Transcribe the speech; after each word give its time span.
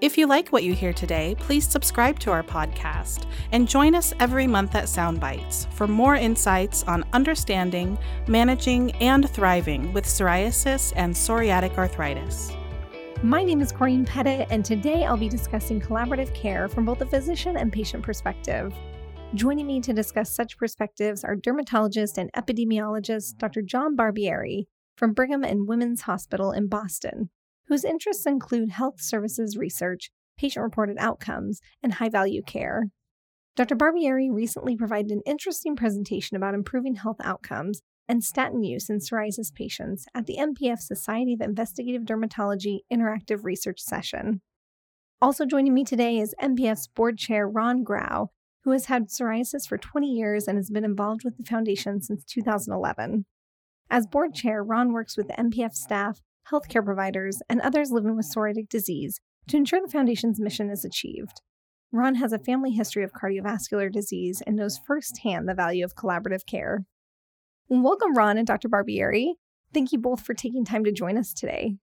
If 0.00 0.18
you 0.18 0.26
like 0.26 0.48
what 0.48 0.64
you 0.64 0.74
hear 0.74 0.92
today, 0.92 1.34
please 1.38 1.66
subscribe 1.68 2.18
to 2.20 2.30
our 2.30 2.42
podcast 2.42 3.26
and 3.52 3.68
join 3.68 3.94
us 3.94 4.12
every 4.20 4.46
month 4.46 4.74
at 4.74 4.84
Soundbites 4.84 5.72
for 5.72 5.86
more 5.86 6.14
insights 6.16 6.82
on 6.84 7.04
understanding, 7.12 7.98
managing, 8.26 8.92
and 8.96 9.28
thriving 9.30 9.92
with 9.92 10.04
psoriasis 10.04 10.92
and 10.96 11.14
psoriatic 11.14 11.76
arthritis. 11.78 12.52
My 13.22 13.42
name 13.42 13.62
is 13.62 13.72
Corinne 13.72 14.04
Pettit, 14.04 14.48
and 14.50 14.64
today 14.64 15.04
I'll 15.04 15.16
be 15.16 15.28
discussing 15.28 15.80
collaborative 15.80 16.34
care 16.34 16.68
from 16.68 16.84
both 16.84 17.00
a 17.00 17.06
physician 17.06 17.56
and 17.56 17.72
patient 17.72 18.02
perspective. 18.02 18.74
Joining 19.34 19.66
me 19.66 19.80
to 19.80 19.92
discuss 19.92 20.30
such 20.30 20.58
perspectives 20.58 21.24
are 21.24 21.34
dermatologist 21.34 22.18
and 22.18 22.30
epidemiologist 22.34 23.38
Dr. 23.38 23.62
John 23.62 23.96
Barbieri 23.96 24.66
from 24.96 25.12
Brigham 25.12 25.42
and 25.42 25.66
Women's 25.66 26.02
Hospital 26.02 26.52
in 26.52 26.68
Boston, 26.68 27.30
whose 27.68 27.84
interests 27.84 28.26
include 28.26 28.70
health 28.70 29.00
services 29.00 29.56
research, 29.56 30.10
patient 30.36 30.62
reported 30.62 30.96
outcomes, 30.98 31.60
and 31.82 31.94
high 31.94 32.08
value 32.08 32.42
care. 32.42 32.84
Dr. 33.56 33.76
Barbieri 33.76 34.28
recently 34.32 34.76
provided 34.76 35.12
an 35.12 35.22
interesting 35.24 35.76
presentation 35.76 36.36
about 36.36 36.54
improving 36.54 36.96
health 36.96 37.18
outcomes 37.22 37.82
and 38.08 38.22
statin 38.22 38.62
use 38.62 38.90
in 38.90 38.98
psoriasis 38.98 39.54
patients 39.54 40.06
at 40.14 40.26
the 40.26 40.36
NPF 40.36 40.80
Society 40.80 41.34
of 41.34 41.40
Investigative 41.40 42.02
Dermatology 42.02 42.80
Interactive 42.92 43.44
Research 43.44 43.80
Session. 43.80 44.40
Also 45.22 45.46
joining 45.46 45.72
me 45.72 45.84
today 45.84 46.18
is 46.18 46.34
NPF's 46.42 46.88
board 46.88 47.16
chair 47.16 47.48
Ron 47.48 47.82
Grau, 47.82 48.30
who 48.64 48.72
has 48.72 48.86
had 48.86 49.08
psoriasis 49.08 49.66
for 49.66 49.78
20 49.78 50.06
years 50.06 50.48
and 50.48 50.58
has 50.58 50.70
been 50.70 50.84
involved 50.84 51.22
with 51.24 51.36
the 51.36 51.44
foundation 51.44 52.02
since 52.02 52.24
2011. 52.24 53.24
As 53.90 54.06
board 54.06 54.34
chair, 54.34 54.62
Ron 54.62 54.92
works 54.92 55.16
with 55.16 55.28
NPF 55.28 55.74
staff 55.74 56.20
healthcare 56.50 56.84
providers, 56.84 57.40
and 57.48 57.60
others 57.60 57.90
living 57.90 58.16
with 58.16 58.30
psoriatic 58.32 58.68
disease 58.68 59.20
to 59.48 59.56
ensure 59.56 59.80
the 59.80 59.90
Foundation's 59.90 60.40
mission 60.40 60.70
is 60.70 60.84
achieved. 60.84 61.40
Ron 61.92 62.16
has 62.16 62.32
a 62.32 62.38
family 62.38 62.72
history 62.72 63.04
of 63.04 63.12
cardiovascular 63.12 63.90
disease 63.92 64.42
and 64.46 64.56
knows 64.56 64.80
firsthand 64.86 65.48
the 65.48 65.54
value 65.54 65.84
of 65.84 65.94
collaborative 65.94 66.44
care. 66.46 66.84
Welcome, 67.68 68.14
Ron 68.14 68.36
and 68.36 68.46
Dr. 68.46 68.68
Barbieri. 68.68 69.34
Thank 69.72 69.92
you 69.92 69.98
both 69.98 70.20
for 70.20 70.34
taking 70.34 70.64
time 70.64 70.84
to 70.84 70.92
join 70.92 71.16
us 71.16 71.32
today. 71.32 71.76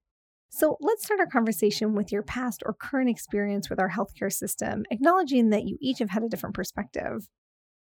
So, 0.50 0.78
let's 0.82 1.06
start 1.06 1.22
our 1.22 1.28
conversation 1.28 1.96
with 1.96 2.12
your 2.12 2.24
past 2.24 2.62
or 2.66 2.74
current 2.74 3.10
experience 3.10 3.70
with 3.70 3.80
our 3.80 3.90
healthcare 3.90 4.32
system, 4.32 4.84
acknowledging 4.92 5.50
that 5.52 5.64
you 5.64 5.78
each 5.80 6.00
have 6.00 6.10
had 6.10 6.24
a 6.24 6.30
different 6.30 6.56
perspective. 6.56 7.30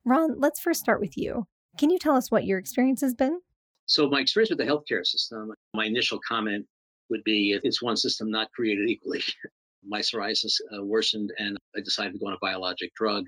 Ron, 0.06 0.38
let's 0.38 0.60
first 0.60 0.80
start 0.80 0.98
with 0.98 1.16
you. 1.16 1.44
Can 1.78 1.90
you 1.90 1.98
tell 1.98 2.16
us 2.16 2.30
what 2.30 2.46
your 2.46 2.58
experience 2.58 3.02
has 3.02 3.14
been? 3.14 3.40
So, 3.86 4.08
my 4.08 4.20
experience 4.20 4.50
with 4.50 4.58
the 4.58 4.64
healthcare 4.64 5.04
system, 5.04 5.52
my 5.74 5.84
initial 5.86 6.18
comment 6.26 6.66
would 7.10 7.24
be 7.24 7.58
it's 7.62 7.82
one 7.82 7.96
system 7.96 8.30
not 8.30 8.50
created 8.52 8.88
equally. 8.88 9.22
my 9.86 10.00
psoriasis 10.00 10.54
uh, 10.74 10.82
worsened 10.82 11.30
and 11.38 11.58
I 11.76 11.80
decided 11.80 12.14
to 12.14 12.18
go 12.18 12.28
on 12.28 12.32
a 12.32 12.38
biologic 12.40 12.94
drug. 12.94 13.26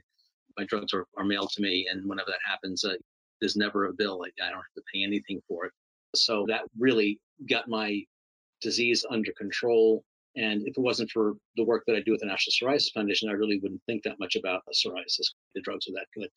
My 0.56 0.64
drugs 0.64 0.94
are, 0.94 1.04
are 1.18 1.24
mailed 1.24 1.50
to 1.50 1.62
me, 1.62 1.86
and 1.90 2.08
whenever 2.08 2.30
that 2.30 2.40
happens, 2.46 2.82
uh, 2.82 2.94
there's 3.40 3.56
never 3.56 3.86
a 3.86 3.92
bill. 3.92 4.22
I, 4.24 4.28
I 4.42 4.48
don't 4.48 4.56
have 4.56 4.74
to 4.76 4.82
pay 4.92 5.02
anything 5.02 5.40
for 5.46 5.66
it. 5.66 5.72
So 6.14 6.46
that 6.48 6.62
really 6.78 7.20
got 7.48 7.68
my 7.68 8.02
disease 8.62 9.04
under 9.10 9.32
control. 9.36 10.02
And 10.36 10.62
if 10.62 10.76
it 10.76 10.80
wasn't 10.80 11.10
for 11.10 11.34
the 11.56 11.64
work 11.64 11.84
that 11.86 11.96
I 11.96 12.00
do 12.00 12.12
with 12.12 12.20
the 12.20 12.26
National 12.26 12.52
Psoriasis 12.52 12.92
Foundation, 12.92 13.28
I 13.28 13.32
really 13.32 13.58
wouldn't 13.58 13.82
think 13.86 14.02
that 14.04 14.18
much 14.18 14.36
about 14.36 14.62
psoriasis. 14.74 15.28
The 15.54 15.60
drugs 15.62 15.88
are 15.88 15.92
that 15.92 16.06
good. 16.14 16.28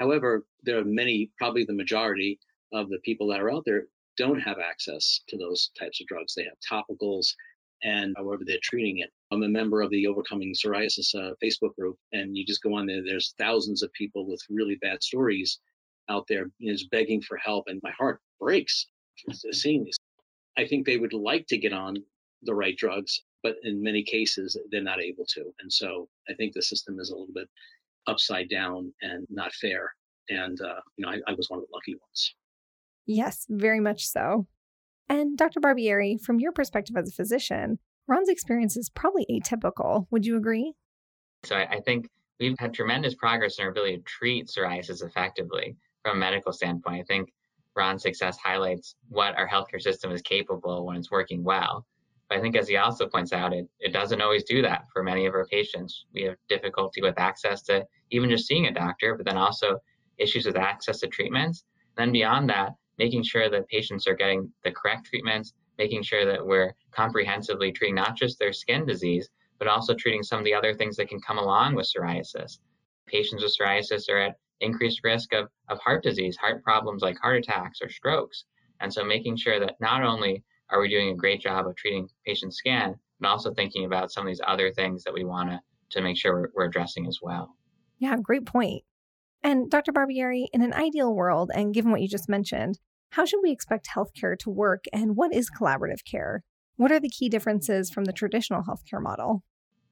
However, 0.00 0.44
there 0.62 0.78
are 0.78 0.84
many, 0.84 1.30
probably 1.38 1.64
the 1.64 1.72
majority, 1.72 2.38
of 2.72 2.88
the 2.88 2.98
people 3.04 3.26
that 3.28 3.40
are 3.40 3.52
out 3.52 3.64
there 3.64 3.84
don't 4.16 4.40
have 4.40 4.58
access 4.58 5.20
to 5.28 5.36
those 5.36 5.70
types 5.78 6.00
of 6.00 6.06
drugs. 6.06 6.34
They 6.34 6.44
have 6.44 6.58
topicals 6.70 7.34
and 7.82 8.14
however 8.16 8.42
they're 8.44 8.58
treating 8.62 8.98
it. 8.98 9.10
I'm 9.30 9.42
a 9.42 9.48
member 9.48 9.82
of 9.82 9.90
the 9.90 10.06
Overcoming 10.06 10.54
Psoriasis 10.54 11.14
uh, 11.14 11.34
Facebook 11.42 11.74
group, 11.76 11.96
and 12.12 12.36
you 12.36 12.44
just 12.44 12.62
go 12.62 12.74
on 12.74 12.86
there. 12.86 13.02
There's 13.04 13.34
thousands 13.38 13.82
of 13.82 13.92
people 13.92 14.26
with 14.26 14.40
really 14.48 14.76
bad 14.76 15.02
stories 15.02 15.58
out 16.08 16.26
there, 16.28 16.46
you 16.58 16.68
know, 16.68 16.74
just 16.74 16.90
begging 16.90 17.20
for 17.20 17.36
help, 17.36 17.64
and 17.66 17.80
my 17.82 17.90
heart 17.90 18.20
breaks 18.40 18.86
seeing 19.52 19.84
these. 19.84 19.98
I 20.56 20.66
think 20.66 20.86
they 20.86 20.96
would 20.96 21.12
like 21.12 21.46
to 21.48 21.58
get 21.58 21.72
on 21.72 21.96
the 22.42 22.54
right 22.54 22.76
drugs, 22.76 23.22
but 23.42 23.56
in 23.62 23.82
many 23.82 24.02
cases 24.02 24.56
they're 24.70 24.82
not 24.82 25.02
able 25.02 25.26
to. 25.34 25.52
And 25.60 25.72
so 25.72 26.08
I 26.28 26.34
think 26.34 26.54
the 26.54 26.62
system 26.62 26.98
is 26.98 27.10
a 27.10 27.16
little 27.16 27.34
bit 27.34 27.48
upside 28.06 28.48
down 28.48 28.92
and 29.02 29.26
not 29.30 29.52
fair. 29.54 29.94
And 30.28 30.60
uh, 30.60 30.80
you 30.96 31.04
know, 31.04 31.10
I, 31.12 31.20
I 31.26 31.34
was 31.34 31.50
one 31.50 31.58
of 31.58 31.66
the 31.66 31.74
lucky 31.74 31.94
ones. 31.94 32.34
Yes, 33.06 33.46
very 33.48 33.80
much 33.80 34.06
so. 34.06 34.46
And 35.08 35.38
Dr. 35.38 35.60
Barbieri, 35.60 36.20
from 36.20 36.40
your 36.40 36.52
perspective 36.52 36.96
as 36.96 37.08
a 37.08 37.12
physician, 37.12 37.78
Ron's 38.08 38.28
experience 38.28 38.76
is 38.76 38.90
probably 38.90 39.26
atypical. 39.30 40.06
Would 40.10 40.26
you 40.26 40.36
agree? 40.36 40.74
So 41.44 41.56
I, 41.56 41.80
think 41.80 42.08
we've 42.40 42.58
had 42.58 42.74
tremendous 42.74 43.14
progress 43.14 43.58
in 43.58 43.64
our 43.64 43.70
ability 43.70 43.98
to 43.98 44.02
treat 44.02 44.48
psoriasis 44.48 45.04
effectively 45.04 45.76
from 46.02 46.16
a 46.16 46.20
medical 46.20 46.52
standpoint. 46.52 47.00
I 47.00 47.04
think 47.04 47.32
Ron's 47.76 48.02
success 48.02 48.36
highlights 48.38 48.96
what 49.08 49.36
our 49.36 49.48
healthcare 49.48 49.80
system 49.80 50.10
is 50.10 50.22
capable 50.22 50.86
when 50.86 50.96
it's 50.96 51.10
working 51.10 51.44
well. 51.44 51.86
But 52.28 52.38
I 52.38 52.40
think, 52.40 52.56
as 52.56 52.66
he 52.66 52.76
also 52.76 53.06
points 53.06 53.32
out, 53.32 53.52
it, 53.52 53.68
it 53.78 53.92
doesn't 53.92 54.20
always 54.20 54.42
do 54.42 54.60
that 54.62 54.86
for 54.92 55.04
many 55.04 55.26
of 55.26 55.34
our 55.34 55.46
patients. 55.46 56.06
We 56.12 56.22
have 56.22 56.36
difficulty 56.48 57.00
with 57.00 57.18
access 57.18 57.62
to 57.64 57.84
even 58.10 58.30
just 58.30 58.48
seeing 58.48 58.66
a 58.66 58.72
doctor, 58.72 59.14
but 59.14 59.26
then 59.26 59.36
also 59.36 59.78
issues 60.18 60.46
with 60.46 60.56
access 60.56 60.98
to 61.00 61.06
treatments. 61.06 61.64
then 61.96 62.10
beyond 62.10 62.50
that, 62.50 62.72
making 62.98 63.22
sure 63.22 63.48
that 63.50 63.68
patients 63.68 64.06
are 64.06 64.14
getting 64.14 64.52
the 64.64 64.70
correct 64.70 65.06
treatments, 65.06 65.52
making 65.78 66.02
sure 66.02 66.24
that 66.24 66.44
we're 66.44 66.74
comprehensively 66.92 67.72
treating 67.72 67.94
not 67.94 68.16
just 68.16 68.38
their 68.38 68.52
skin 68.52 68.86
disease, 68.86 69.28
but 69.58 69.68
also 69.68 69.94
treating 69.94 70.22
some 70.22 70.38
of 70.38 70.44
the 70.44 70.54
other 70.54 70.74
things 70.74 70.96
that 70.96 71.08
can 71.08 71.20
come 71.20 71.38
along 71.38 71.74
with 71.74 71.90
psoriasis. 71.90 72.58
Patients 73.06 73.42
with 73.42 73.54
psoriasis 73.58 74.08
are 74.08 74.18
at 74.18 74.36
increased 74.60 75.00
risk 75.04 75.32
of, 75.32 75.48
of 75.68 75.78
heart 75.78 76.02
disease, 76.02 76.36
heart 76.36 76.62
problems 76.62 77.02
like 77.02 77.18
heart 77.18 77.36
attacks 77.36 77.80
or 77.82 77.88
strokes. 77.88 78.44
And 78.80 78.92
so 78.92 79.04
making 79.04 79.36
sure 79.36 79.60
that 79.60 79.76
not 79.80 80.02
only 80.02 80.42
are 80.70 80.80
we 80.80 80.88
doing 80.88 81.10
a 81.10 81.16
great 81.16 81.40
job 81.40 81.66
of 81.66 81.76
treating 81.76 82.08
patients' 82.24 82.58
skin, 82.58 82.94
but 83.20 83.28
also 83.28 83.54
thinking 83.54 83.84
about 83.84 84.12
some 84.12 84.26
of 84.26 84.28
these 84.28 84.40
other 84.46 84.72
things 84.72 85.04
that 85.04 85.14
we 85.14 85.24
want 85.24 85.50
to 85.50 85.60
to 85.90 86.02
make 86.02 86.16
sure 86.16 86.34
we're, 86.34 86.48
we're 86.54 86.64
addressing 86.64 87.06
as 87.06 87.20
well. 87.22 87.54
Yeah, 87.98 88.16
great 88.16 88.44
point. 88.44 88.82
And 89.46 89.70
Dr. 89.70 89.92
Barbieri, 89.92 90.46
in 90.52 90.60
an 90.60 90.74
ideal 90.74 91.14
world, 91.14 91.52
and 91.54 91.72
given 91.72 91.92
what 91.92 92.00
you 92.00 92.08
just 92.08 92.28
mentioned, 92.28 92.80
how 93.10 93.24
should 93.24 93.38
we 93.44 93.52
expect 93.52 93.86
healthcare 93.94 94.36
to 94.40 94.50
work 94.50 94.86
and 94.92 95.14
what 95.14 95.32
is 95.32 95.48
collaborative 95.48 96.04
care? 96.04 96.42
What 96.74 96.90
are 96.90 96.98
the 96.98 97.08
key 97.08 97.28
differences 97.28 97.88
from 97.88 98.06
the 98.06 98.12
traditional 98.12 98.64
healthcare 98.64 99.00
model? 99.00 99.44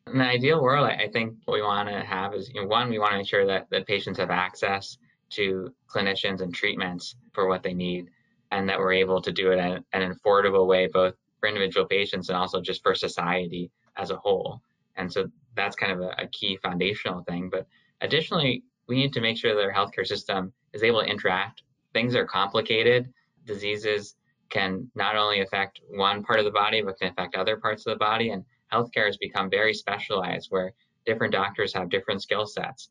In 0.08 0.18
the 0.18 0.24
ideal 0.24 0.60
world, 0.60 0.90
I 0.90 1.06
think 1.06 1.36
what 1.44 1.54
we 1.54 1.62
want 1.62 1.88
to 1.88 2.00
have 2.00 2.34
is 2.34 2.50
you 2.52 2.62
know, 2.62 2.66
one, 2.66 2.90
we 2.90 2.98
want 2.98 3.12
to 3.12 3.20
ensure 3.20 3.46
that, 3.46 3.68
that 3.70 3.86
patients 3.86 4.18
have 4.18 4.32
access 4.32 4.98
to 5.30 5.72
clinicians 5.88 6.40
and 6.40 6.52
treatments 6.52 7.14
for 7.32 7.46
what 7.46 7.62
they 7.62 7.74
need, 7.74 8.10
and 8.50 8.68
that 8.68 8.80
we're 8.80 8.94
able 8.94 9.22
to 9.22 9.30
do 9.30 9.52
it 9.52 9.60
in 9.60 9.84
an 9.92 10.14
affordable 10.16 10.66
way, 10.66 10.88
both 10.88 11.14
for 11.38 11.48
individual 11.48 11.86
patients 11.86 12.28
and 12.28 12.36
also 12.36 12.60
just 12.60 12.82
for 12.82 12.96
society 12.96 13.70
as 13.96 14.10
a 14.10 14.16
whole. 14.16 14.62
And 14.96 15.12
so 15.12 15.28
that's 15.54 15.76
kind 15.76 15.92
of 15.92 16.00
a, 16.00 16.24
a 16.24 16.26
key 16.26 16.58
foundational 16.60 17.22
thing. 17.22 17.50
But 17.52 17.68
additionally, 18.00 18.64
we 18.88 18.96
need 18.96 19.12
to 19.12 19.20
make 19.20 19.36
sure 19.36 19.54
that 19.54 19.64
our 19.64 19.72
healthcare 19.72 20.06
system 20.06 20.52
is 20.72 20.82
able 20.82 21.02
to 21.02 21.08
interact 21.08 21.62
things 21.94 22.14
are 22.14 22.26
complicated. 22.26 23.10
Diseases 23.46 24.16
can 24.50 24.90
not 24.94 25.16
only 25.16 25.40
affect 25.40 25.80
one 25.88 26.22
part 26.22 26.40
of 26.40 26.44
the 26.44 26.50
body, 26.50 26.82
but 26.82 26.98
can 26.98 27.10
affect 27.10 27.36
other 27.36 27.56
parts 27.56 27.86
of 27.86 27.94
the 27.94 27.98
body. 27.98 28.30
And 28.30 28.44
healthcare 28.70 29.06
has 29.06 29.16
become 29.16 29.48
very 29.48 29.72
specialized 29.72 30.48
where 30.50 30.74
different 31.06 31.32
doctors 31.32 31.72
have 31.72 31.88
different 31.88 32.20
skill 32.20 32.46
sets. 32.46 32.90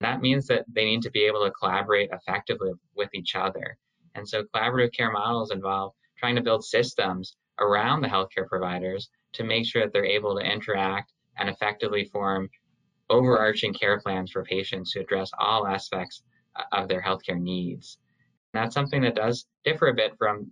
That 0.00 0.20
means 0.20 0.46
that 0.48 0.64
they 0.72 0.84
need 0.84 1.02
to 1.02 1.10
be 1.10 1.24
able 1.24 1.44
to 1.44 1.52
collaborate 1.52 2.10
effectively 2.12 2.72
with 2.94 3.10
each 3.14 3.34
other. 3.34 3.78
And 4.14 4.28
so 4.28 4.42
collaborative 4.54 4.92
care 4.92 5.12
models 5.12 5.52
involve 5.52 5.92
trying 6.18 6.36
to 6.36 6.42
build 6.42 6.64
systems 6.64 7.36
around 7.60 8.00
the 8.00 8.08
healthcare 8.08 8.48
providers 8.48 9.10
to 9.34 9.44
make 9.44 9.66
sure 9.66 9.82
that 9.82 9.92
they're 9.92 10.04
able 10.04 10.36
to 10.36 10.44
interact 10.44 11.12
and 11.38 11.48
effectively 11.48 12.04
form 12.06 12.48
overarching 13.10 13.74
care 13.74 14.00
plans 14.00 14.30
for 14.30 14.42
patients 14.44 14.92
to 14.92 15.00
address 15.00 15.30
all 15.38 15.66
aspects 15.66 16.22
of 16.72 16.88
their 16.88 17.02
healthcare 17.02 17.40
needs. 17.40 17.98
That's 18.52 18.74
something 18.74 19.02
that 19.02 19.16
does 19.16 19.46
differ 19.64 19.88
a 19.88 19.94
bit 19.94 20.12
from 20.18 20.50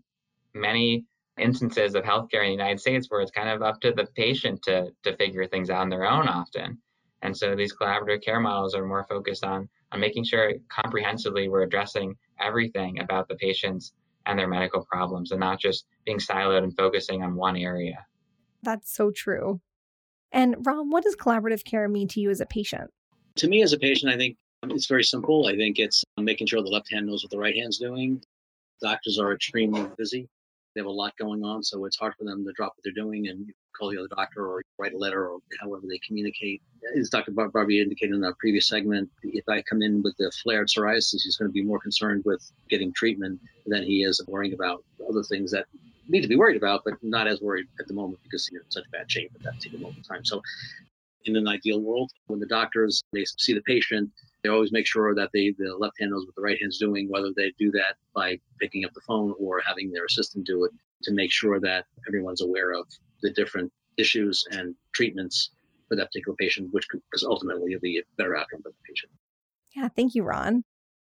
many 0.54 1.04
instances 1.38 1.94
of 1.94 2.04
healthcare 2.04 2.42
in 2.42 2.46
the 2.46 2.52
United 2.52 2.80
States 2.80 3.06
where 3.08 3.20
it's 3.20 3.30
kind 3.30 3.48
of 3.48 3.62
up 3.62 3.80
to 3.80 3.92
the 3.92 4.06
patient 4.16 4.60
to, 4.64 4.88
to 5.04 5.16
figure 5.16 5.46
things 5.46 5.70
out 5.70 5.82
on 5.82 5.88
their 5.88 6.04
own 6.04 6.28
often. 6.28 6.78
And 7.22 7.36
so 7.36 7.54
these 7.54 7.74
collaborative 7.74 8.22
care 8.24 8.40
models 8.40 8.74
are 8.74 8.86
more 8.86 9.04
focused 9.08 9.44
on, 9.44 9.68
on 9.92 10.00
making 10.00 10.24
sure 10.24 10.52
comprehensively 10.68 11.48
we're 11.48 11.62
addressing 11.62 12.14
everything 12.40 13.00
about 13.00 13.28
the 13.28 13.36
patient's 13.36 13.92
and 14.26 14.38
their 14.38 14.48
medical 14.48 14.84
problems 14.84 15.30
and 15.30 15.40
not 15.40 15.58
just 15.58 15.86
being 16.04 16.18
siloed 16.18 16.62
and 16.62 16.76
focusing 16.76 17.22
on 17.22 17.34
one 17.34 17.56
area. 17.56 18.04
That's 18.62 18.94
so 18.94 19.10
true. 19.10 19.60
And 20.32 20.56
Ron, 20.66 20.90
what 20.90 21.04
does 21.04 21.16
collaborative 21.16 21.64
care 21.64 21.88
mean 21.88 22.08
to 22.08 22.20
you 22.20 22.30
as 22.30 22.40
a 22.40 22.46
patient? 22.46 22.90
To 23.36 23.48
me, 23.48 23.62
as 23.62 23.72
a 23.72 23.78
patient, 23.78 24.12
I 24.12 24.16
think 24.16 24.36
um, 24.62 24.70
it's 24.70 24.86
very 24.86 25.04
simple. 25.04 25.46
I 25.46 25.56
think 25.56 25.78
it's 25.78 26.04
um, 26.16 26.24
making 26.24 26.48
sure 26.48 26.62
the 26.62 26.68
left 26.68 26.92
hand 26.92 27.06
knows 27.06 27.24
what 27.24 27.30
the 27.30 27.38
right 27.38 27.56
hand's 27.56 27.78
doing. 27.78 28.22
Doctors 28.80 29.18
are 29.18 29.32
extremely 29.32 29.88
busy. 29.96 30.28
They 30.74 30.80
have 30.80 30.86
a 30.86 30.90
lot 30.90 31.16
going 31.18 31.42
on, 31.42 31.62
so 31.62 31.84
it's 31.86 31.96
hard 31.96 32.14
for 32.18 32.24
them 32.24 32.44
to 32.44 32.52
drop 32.52 32.72
what 32.76 32.84
they're 32.84 32.92
doing 32.92 33.28
and 33.28 33.50
call 33.76 33.90
the 33.90 33.98
other 33.98 34.08
doctor 34.08 34.46
or 34.46 34.62
write 34.78 34.92
a 34.92 34.98
letter 34.98 35.28
or 35.28 35.38
however 35.60 35.82
they 35.88 35.98
communicate. 36.06 36.60
As 36.96 37.10
Dr. 37.10 37.32
Bar- 37.32 37.48
Barbie 37.48 37.80
indicated 37.80 38.14
in 38.14 38.24
our 38.24 38.34
previous 38.38 38.68
segment, 38.68 39.08
if 39.22 39.48
I 39.48 39.62
come 39.62 39.82
in 39.82 40.02
with 40.02 40.16
the 40.18 40.30
flared 40.42 40.68
psoriasis, 40.68 41.22
he's 41.22 41.36
going 41.36 41.48
to 41.48 41.52
be 41.52 41.62
more 41.62 41.78
concerned 41.78 42.22
with 42.24 42.50
getting 42.68 42.92
treatment 42.92 43.40
than 43.66 43.82
he 43.82 44.02
is 44.02 44.20
worrying 44.26 44.54
about 44.54 44.84
other 45.08 45.22
things 45.22 45.52
that 45.52 45.66
need 46.08 46.22
to 46.22 46.28
be 46.28 46.36
worried 46.36 46.56
about, 46.56 46.82
but 46.84 46.94
not 47.02 47.26
as 47.26 47.40
worried 47.40 47.66
at 47.78 47.86
the 47.86 47.94
moment 47.94 48.20
because 48.22 48.48
you're 48.50 48.62
in 48.62 48.70
such 48.70 48.84
bad 48.90 49.10
shape 49.10 49.30
at 49.34 49.42
that 49.42 49.54
particular 49.54 49.82
moment 49.82 49.98
in 49.98 50.04
time. 50.04 50.24
So, 50.24 50.42
in 51.24 51.36
an 51.36 51.48
ideal 51.48 51.80
world, 51.80 52.10
when 52.26 52.40
the 52.40 52.46
doctors 52.46 53.02
they 53.12 53.24
see 53.24 53.52
the 53.52 53.60
patient, 53.62 54.10
they 54.42 54.48
always 54.48 54.72
make 54.72 54.86
sure 54.86 55.14
that 55.14 55.30
they 55.34 55.54
the 55.58 55.76
left 55.78 55.98
hand 55.98 56.12
knows 56.12 56.24
what 56.24 56.34
the 56.34 56.42
right 56.42 56.58
hand's 56.60 56.78
doing, 56.78 57.08
whether 57.10 57.30
they 57.36 57.52
do 57.58 57.70
that 57.72 57.96
by 58.14 58.38
picking 58.60 58.84
up 58.84 58.92
the 58.94 59.00
phone 59.06 59.34
or 59.38 59.60
having 59.66 59.90
their 59.90 60.06
assistant 60.06 60.46
do 60.46 60.64
it 60.64 60.72
to 61.02 61.12
make 61.12 61.30
sure 61.30 61.60
that 61.60 61.84
everyone's 62.08 62.40
aware 62.40 62.72
of 62.72 62.86
the 63.22 63.30
different 63.30 63.70
issues 63.98 64.44
and 64.52 64.74
treatments 64.92 65.50
for 65.88 65.96
that 65.96 66.06
particular 66.06 66.36
patient, 66.36 66.72
which 66.72 66.88
could 66.88 67.02
ultimately 67.24 67.76
be 67.80 67.98
a 67.98 68.02
better 68.16 68.36
outcome 68.36 68.62
for 68.62 68.70
the 68.70 68.74
patient. 68.88 69.10
Yeah, 69.74 69.88
thank 69.88 70.14
you, 70.14 70.22
Ron. 70.22 70.64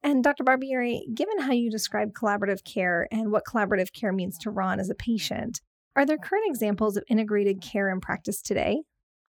And 0.01 0.23
Dr. 0.23 0.43
Barbieri, 0.43 1.13
given 1.13 1.39
how 1.39 1.51
you 1.51 1.69
describe 1.69 2.13
collaborative 2.13 2.63
care 2.63 3.07
and 3.11 3.31
what 3.31 3.43
collaborative 3.45 3.91
care 3.91 4.13
means 4.13 4.37
to 4.39 4.49
Ron 4.49 4.79
as 4.79 4.89
a 4.89 4.95
patient, 4.95 5.61
are 5.95 6.05
there 6.05 6.17
current 6.17 6.45
examples 6.47 6.95
of 6.95 7.03
integrated 7.09 7.61
care 7.61 7.89
in 7.89 7.99
practice 7.99 8.41
today? 8.41 8.81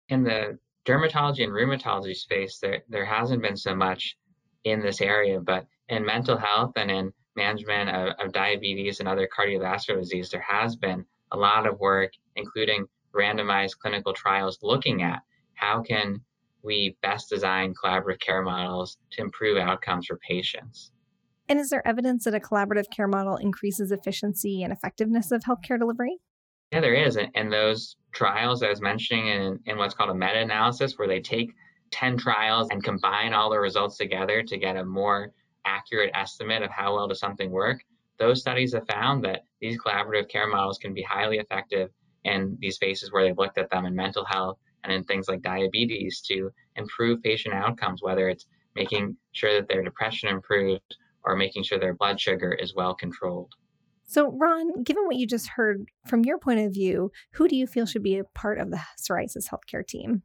In 0.10 0.24
the 0.24 0.60
dermatology 0.86 1.44
and 1.44 1.52
rheumatology 1.52 2.16
space, 2.16 2.60
there, 2.60 2.84
there 2.90 3.06
hasn't 3.06 3.42
been 3.42 3.58
so 3.58 3.76
much 3.76 4.18
in 4.64 4.82
this 4.82 5.02
area, 5.02 5.40
but 5.40 5.66
in 5.90 6.06
mental 6.06 6.38
health 6.38 6.74
and 6.76 6.92
in 6.92 7.12
management 7.36 7.90
of, 7.90 8.14
of 8.20 8.34
diabetes 8.34 9.00
and 9.00 9.10
other 9.10 9.28
cardiovascular 9.28 10.00
disease, 10.00 10.30
there 10.30 10.46
has 10.48 10.76
been 10.76 11.06
a 11.32 11.38
lot 11.38 11.66
of 11.66 11.80
work, 11.80 12.12
including 12.36 12.86
randomized 13.16 13.78
clinical 13.80 14.14
trials 14.14 14.60
looking 14.62 15.02
at 15.02 15.22
how 15.54 15.82
can 15.82 16.22
we 16.64 16.96
best 17.02 17.30
design 17.30 17.74
collaborative 17.74 18.20
care 18.20 18.42
models 18.42 18.98
to 19.12 19.22
improve 19.22 19.58
outcomes 19.58 20.08
for 20.08 20.18
patients. 20.18 20.92
And 21.50 21.60
is 21.60 21.70
there 21.70 21.86
evidence 21.86 22.24
that 22.24 22.36
a 22.36 22.40
collaborative 22.40 22.90
care 22.96 23.08
model 23.08 23.36
increases 23.36 23.92
efficiency 23.92 24.64
and 24.64 24.72
effectiveness 24.72 25.32
of 25.32 25.42
healthcare 25.44 25.78
delivery? 25.78 26.18
Yeah, 26.72 26.80
there 26.80 26.94
is. 26.94 27.18
And 27.36 27.52
those 27.52 27.98
trials 28.14 28.64
I 28.64 28.70
was 28.70 28.82
mentioning 28.82 29.28
in, 29.28 29.60
in 29.66 29.78
what's 29.78 29.94
called 29.94 30.12
a 30.12 30.16
meta 30.16 30.40
analysis, 30.40 30.98
where 30.98 31.08
they 31.08 31.20
take 31.20 31.52
10 31.92 32.18
trials 32.18 32.70
and 32.72 32.82
combine 32.82 33.34
all 33.34 33.50
the 33.50 33.60
results 33.60 33.98
together 33.98 34.42
to 34.44 34.58
get 34.58 34.78
a 34.78 34.86
more 34.86 35.34
accurate 35.66 36.12
estimate 36.14 36.64
of 36.64 36.72
how 36.72 36.96
well 36.96 37.08
does 37.08 37.20
something 37.20 37.52
work, 37.52 37.84
those 38.18 38.40
studies 38.40 38.74
have 38.74 38.88
found 38.88 39.24
that 39.26 39.42
these 39.60 39.78
collaborative 39.78 40.30
care 40.30 40.48
models 40.48 40.78
can 40.78 40.94
be 40.94 41.02
highly 41.02 41.40
effective 41.40 41.90
in 42.24 42.56
these 42.62 42.76
spaces 42.76 43.12
where 43.12 43.24
they've 43.24 43.38
looked 43.38 43.58
at 43.58 43.70
them 43.70 43.86
in 43.86 43.96
mental 43.96 44.24
health 44.24 44.58
and 44.84 44.94
in 44.94 45.04
things 45.04 45.28
like 45.28 45.42
diabetes 45.42 46.22
to 46.28 46.52
improve 46.76 47.22
patient 47.22 47.54
outcomes, 47.54 48.02
whether 48.02 48.30
it's 48.30 48.46
making 48.76 49.18
sure 49.32 49.54
that 49.54 49.68
their 49.68 49.84
depression 49.84 50.30
improves 50.30 50.82
or 51.24 51.36
making 51.36 51.64
sure 51.64 51.80
their 51.80 51.94
blood 51.94 52.20
sugar 52.20 52.52
is 52.52 52.74
well 52.76 52.96
controlled. 52.96 53.52
So, 54.04 54.30
Ron, 54.32 54.84
given 54.84 55.06
what 55.06 55.16
you 55.16 55.26
just 55.26 55.48
heard 55.48 55.86
from 56.06 56.26
your 56.26 56.38
point 56.38 56.60
of 56.60 56.74
view, 56.74 57.12
who 57.34 57.48
do 57.48 57.56
you 57.56 57.66
feel 57.66 57.86
should 57.86 58.04
be 58.04 58.18
a 58.18 58.26
part 58.26 58.60
of 58.60 58.70
the 58.70 58.82
psoriasis 59.00 59.48
healthcare 59.50 59.88
team? 59.88 60.24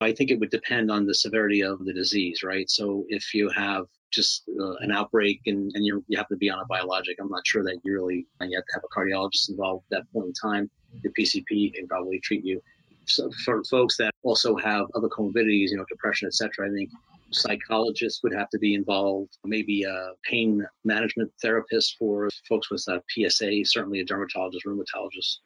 I 0.00 0.12
think 0.12 0.30
it 0.30 0.40
would 0.40 0.50
depend 0.50 0.90
on 0.90 1.06
the 1.06 1.14
severity 1.14 1.62
of 1.62 1.84
the 1.84 1.92
disease, 1.92 2.42
right? 2.42 2.68
So, 2.68 3.04
if 3.08 3.34
you 3.34 3.48
have 3.50 3.86
just 4.10 4.48
uh, 4.60 4.74
an 4.80 4.90
outbreak 4.90 5.42
and, 5.46 5.70
and 5.74 5.84
you 5.84 6.02
have 6.16 6.28
to 6.28 6.36
be 6.36 6.50
on 6.50 6.58
a 6.58 6.66
biologic, 6.66 7.18
I'm 7.20 7.28
not 7.28 7.46
sure 7.46 7.62
that 7.62 7.78
you 7.84 7.92
really, 7.92 8.26
you 8.40 8.56
have 8.56 8.64
to 8.64 8.72
have 8.74 8.82
a 8.84 8.98
cardiologist 8.98 9.50
involved 9.50 9.84
at 9.92 9.98
that 9.98 10.12
point 10.12 10.28
in 10.28 10.32
time. 10.32 10.70
The 11.02 11.10
PCP 11.10 11.74
can 11.74 11.86
probably 11.86 12.18
treat 12.20 12.44
you. 12.44 12.60
So 13.08 13.30
for 13.44 13.62
folks 13.64 13.96
that 13.96 14.12
also 14.22 14.56
have 14.56 14.86
other 14.94 15.08
comorbidities, 15.08 15.70
you 15.70 15.76
know, 15.76 15.84
depression, 15.88 16.26
etc., 16.28 16.68
I 16.68 16.72
think 16.72 16.90
psychologists 17.32 18.22
would 18.22 18.34
have 18.34 18.48
to 18.50 18.58
be 18.58 18.74
involved, 18.74 19.36
maybe 19.44 19.82
a 19.82 20.12
pain 20.24 20.64
management 20.84 21.30
therapist 21.42 21.96
for 21.98 22.28
folks 22.48 22.70
with 22.70 22.84
a 22.88 23.02
PSA, 23.10 23.64
certainly 23.64 24.00
a 24.00 24.04
dermatologist, 24.04 24.64
rheumatologist, 24.66 25.38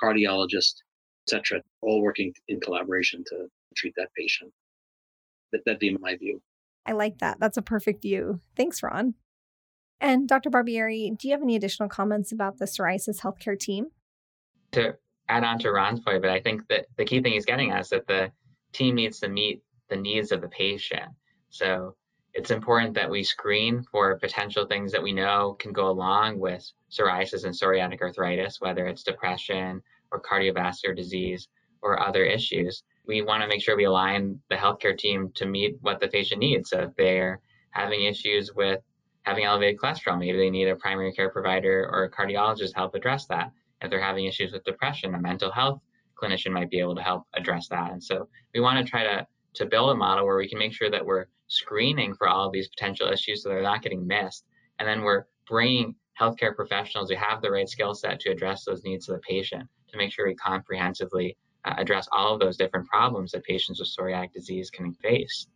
cardiologist, 0.00 0.74
et 1.26 1.30
cetera, 1.30 1.60
all 1.82 2.02
working 2.02 2.32
in 2.48 2.60
collaboration 2.60 3.24
to 3.28 3.46
treat 3.76 3.94
that 3.96 4.08
patient. 4.16 4.52
That, 5.52 5.62
that'd 5.64 5.78
be 5.78 5.96
my 6.00 6.16
view. 6.16 6.40
I 6.86 6.92
like 6.92 7.18
that. 7.18 7.38
That's 7.40 7.56
a 7.56 7.62
perfect 7.62 8.02
view. 8.02 8.40
Thanks, 8.56 8.82
Ron. 8.82 9.14
And 10.00 10.28
Dr. 10.28 10.50
Barbieri, 10.50 11.16
do 11.16 11.28
you 11.28 11.32
have 11.32 11.42
any 11.42 11.56
additional 11.56 11.88
comments 11.88 12.30
about 12.30 12.58
the 12.58 12.66
psoriasis 12.66 13.20
healthcare 13.20 13.58
team? 13.58 13.86
To 14.72 14.96
add 15.28 15.44
on 15.44 15.58
to 15.60 15.70
Ron's 15.70 16.00
point, 16.00 16.22
but 16.22 16.30
I 16.30 16.40
think 16.40 16.66
that 16.68 16.86
the 16.96 17.04
key 17.04 17.20
thing 17.20 17.32
he's 17.32 17.46
getting 17.46 17.70
at 17.70 17.80
is 17.80 17.88
that 17.90 18.06
the 18.06 18.30
team 18.72 18.94
needs 18.94 19.20
to 19.20 19.28
meet 19.28 19.62
the 19.88 19.96
needs 19.96 20.32
of 20.32 20.40
the 20.40 20.48
patient. 20.48 21.10
So 21.50 21.94
it's 22.32 22.50
important 22.50 22.94
that 22.94 23.10
we 23.10 23.22
screen 23.22 23.84
for 23.90 24.18
potential 24.18 24.66
things 24.66 24.90
that 24.92 25.02
we 25.02 25.12
know 25.12 25.56
can 25.58 25.72
go 25.72 25.88
along 25.88 26.38
with 26.38 26.68
psoriasis 26.90 27.44
and 27.44 27.54
psoriatic 27.54 28.00
arthritis, 28.00 28.60
whether 28.60 28.86
it's 28.86 29.02
depression 29.02 29.80
or 30.10 30.20
cardiovascular 30.20 30.96
disease 30.96 31.48
or 31.82 32.00
other 32.00 32.24
issues 32.24 32.82
we 33.06 33.22
want 33.22 33.42
to 33.42 33.48
make 33.48 33.62
sure 33.62 33.76
we 33.76 33.84
align 33.84 34.40
the 34.48 34.56
healthcare 34.56 34.96
team 34.96 35.30
to 35.34 35.46
meet 35.46 35.76
what 35.80 36.00
the 36.00 36.08
patient 36.08 36.40
needs. 36.40 36.70
So 36.70 36.80
if 36.80 36.96
they're 36.96 37.40
having 37.70 38.04
issues 38.04 38.52
with 38.54 38.80
having 39.22 39.44
elevated 39.44 39.78
cholesterol, 39.78 40.18
maybe 40.18 40.38
they 40.38 40.50
need 40.50 40.68
a 40.68 40.76
primary 40.76 41.12
care 41.12 41.30
provider 41.30 41.88
or 41.92 42.04
a 42.04 42.10
cardiologist 42.10 42.70
to 42.70 42.76
help 42.76 42.94
address 42.94 43.26
that. 43.26 43.52
If 43.80 43.90
they're 43.90 44.00
having 44.00 44.26
issues 44.26 44.52
with 44.52 44.64
depression, 44.64 45.14
a 45.14 45.20
mental 45.20 45.50
health 45.50 45.80
clinician 46.20 46.52
might 46.52 46.70
be 46.70 46.80
able 46.80 46.94
to 46.94 47.02
help 47.02 47.24
address 47.34 47.68
that. 47.68 47.92
And 47.92 48.02
so 48.02 48.28
we 48.54 48.60
want 48.60 48.84
to 48.84 48.90
try 48.90 49.02
to 49.04 49.26
to 49.54 49.66
build 49.66 49.90
a 49.90 49.94
model 49.94 50.26
where 50.26 50.36
we 50.36 50.48
can 50.48 50.58
make 50.58 50.72
sure 50.72 50.90
that 50.90 51.04
we're 51.04 51.26
screening 51.46 52.14
for 52.14 52.28
all 52.28 52.46
of 52.46 52.52
these 52.52 52.68
potential 52.68 53.08
issues 53.08 53.42
so 53.42 53.48
they're 53.48 53.62
not 53.62 53.82
getting 53.82 54.06
missed. 54.06 54.44
And 54.78 54.88
then 54.88 55.02
we're 55.02 55.26
bringing 55.48 55.94
healthcare 56.20 56.54
professionals 56.54 57.10
who 57.10 57.16
have 57.16 57.40
the 57.40 57.50
right 57.50 57.68
skill 57.68 57.94
set 57.94 58.20
to 58.20 58.30
address 58.30 58.64
those 58.64 58.82
needs 58.84 59.08
of 59.08 59.16
the 59.16 59.20
patient 59.20 59.68
to 59.90 59.96
make 59.96 60.12
sure 60.12 60.26
we 60.26 60.34
comprehensively 60.34 61.36
uh, 61.64 61.74
address 61.78 62.08
all 62.12 62.34
of 62.34 62.40
those 62.40 62.56
different 62.56 62.86
problems 62.88 63.32
that 63.32 63.44
patients 63.44 63.80
with 63.80 63.88
psoriatic 63.88 64.32
disease 64.32 64.70
can 64.70 64.92
face. 64.94 65.46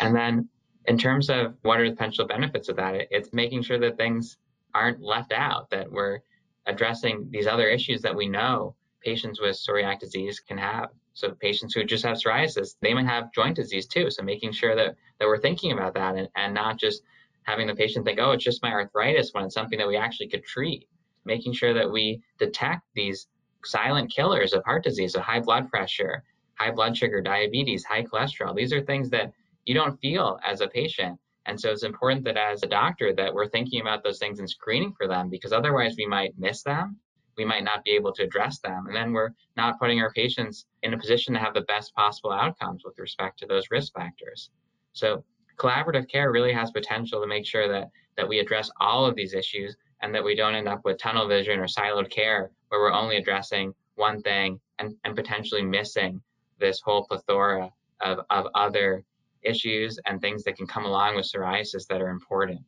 And 0.00 0.14
then, 0.14 0.48
in 0.86 0.96
terms 0.96 1.28
of 1.28 1.54
what 1.62 1.80
are 1.80 1.84
the 1.84 1.94
potential 1.94 2.26
benefits 2.26 2.68
of 2.68 2.76
that, 2.76 3.08
it's 3.10 3.32
making 3.32 3.62
sure 3.62 3.78
that 3.78 3.96
things 3.96 4.38
aren't 4.74 5.02
left 5.02 5.32
out, 5.32 5.68
that 5.70 5.90
we're 5.90 6.20
addressing 6.68 7.28
these 7.30 7.46
other 7.46 7.66
issues 7.68 8.02
that 8.02 8.14
we 8.14 8.28
know 8.28 8.76
patients 9.02 9.40
with 9.40 9.56
psoriatic 9.56 9.98
disease 9.98 10.40
can 10.40 10.58
have. 10.58 10.90
So 11.14 11.30
patients 11.32 11.74
who 11.74 11.82
just 11.82 12.04
have 12.04 12.18
psoriasis, 12.18 12.76
they 12.80 12.94
might 12.94 13.06
have 13.06 13.32
joint 13.32 13.56
disease 13.56 13.86
too. 13.86 14.10
So 14.10 14.22
making 14.22 14.52
sure 14.52 14.76
that, 14.76 14.94
that 15.18 15.26
we're 15.26 15.40
thinking 15.40 15.72
about 15.72 15.94
that 15.94 16.14
and, 16.14 16.28
and 16.36 16.54
not 16.54 16.78
just 16.78 17.02
having 17.42 17.66
the 17.66 17.74
patient 17.74 18.04
think, 18.04 18.20
oh, 18.20 18.32
it's 18.32 18.44
just 18.44 18.62
my 18.62 18.70
arthritis 18.70 19.30
when 19.32 19.44
it's 19.44 19.54
something 19.54 19.78
that 19.78 19.88
we 19.88 19.96
actually 19.96 20.28
could 20.28 20.44
treat. 20.44 20.86
Making 21.24 21.54
sure 21.54 21.74
that 21.74 21.90
we 21.90 22.22
detect 22.38 22.82
these 22.94 23.26
silent 23.64 24.10
killers 24.10 24.52
of 24.52 24.64
heart 24.64 24.84
disease, 24.84 25.14
so 25.14 25.20
high 25.20 25.40
blood 25.40 25.68
pressure, 25.68 26.22
high 26.54 26.70
blood 26.70 26.96
sugar, 26.96 27.20
diabetes, 27.20 27.84
high 27.84 28.04
cholesterol. 28.04 28.54
These 28.54 28.72
are 28.72 28.80
things 28.80 29.10
that 29.10 29.32
you 29.64 29.74
don't 29.74 30.00
feel 30.00 30.38
as 30.44 30.60
a 30.60 30.68
patient. 30.68 31.18
And 31.46 31.58
so 31.60 31.70
it's 31.70 31.82
important 31.82 32.24
that 32.24 32.36
as 32.36 32.62
a 32.62 32.68
doctor 32.68 33.14
that 33.14 33.32
we're 33.32 33.48
thinking 33.48 33.80
about 33.80 34.04
those 34.04 34.18
things 34.18 34.38
and 34.38 34.48
screening 34.48 34.92
for 34.92 35.08
them 35.08 35.30
because 35.30 35.52
otherwise 35.52 35.94
we 35.96 36.06
might 36.06 36.38
miss 36.38 36.62
them. 36.62 36.96
We 37.36 37.44
might 37.44 37.64
not 37.64 37.84
be 37.84 37.92
able 37.92 38.12
to 38.14 38.24
address 38.24 38.58
them. 38.58 38.86
And 38.86 38.94
then 38.94 39.12
we're 39.12 39.30
not 39.56 39.78
putting 39.78 40.00
our 40.00 40.12
patients 40.12 40.66
in 40.82 40.92
a 40.92 40.98
position 40.98 41.34
to 41.34 41.40
have 41.40 41.54
the 41.54 41.62
best 41.62 41.94
possible 41.94 42.32
outcomes 42.32 42.82
with 42.84 42.98
respect 42.98 43.38
to 43.38 43.46
those 43.46 43.70
risk 43.70 43.94
factors. 43.94 44.50
So 44.92 45.24
collaborative 45.56 46.08
care 46.10 46.32
really 46.32 46.52
has 46.52 46.70
potential 46.70 47.20
to 47.20 47.26
make 47.26 47.46
sure 47.46 47.68
that 47.68 47.90
that 48.16 48.28
we 48.28 48.40
address 48.40 48.68
all 48.80 49.06
of 49.06 49.14
these 49.14 49.32
issues 49.32 49.76
and 50.02 50.14
that 50.14 50.24
we 50.24 50.34
don't 50.34 50.56
end 50.56 50.68
up 50.68 50.84
with 50.84 50.98
tunnel 50.98 51.28
vision 51.28 51.60
or 51.60 51.66
siloed 51.66 52.10
care 52.10 52.50
where 52.68 52.80
we're 52.80 52.92
only 52.92 53.16
addressing 53.16 53.72
one 53.94 54.20
thing 54.22 54.60
and, 54.78 54.94
and 55.04 55.16
potentially 55.16 55.62
missing 55.62 56.20
this 56.58 56.80
whole 56.80 57.06
plethora 57.06 57.70
of, 58.00 58.20
of 58.30 58.46
other 58.54 59.04
issues 59.42 59.98
and 60.06 60.20
things 60.20 60.44
that 60.44 60.56
can 60.56 60.66
come 60.66 60.84
along 60.84 61.16
with 61.16 61.30
psoriasis 61.30 61.86
that 61.88 62.00
are 62.00 62.10
important. 62.10 62.60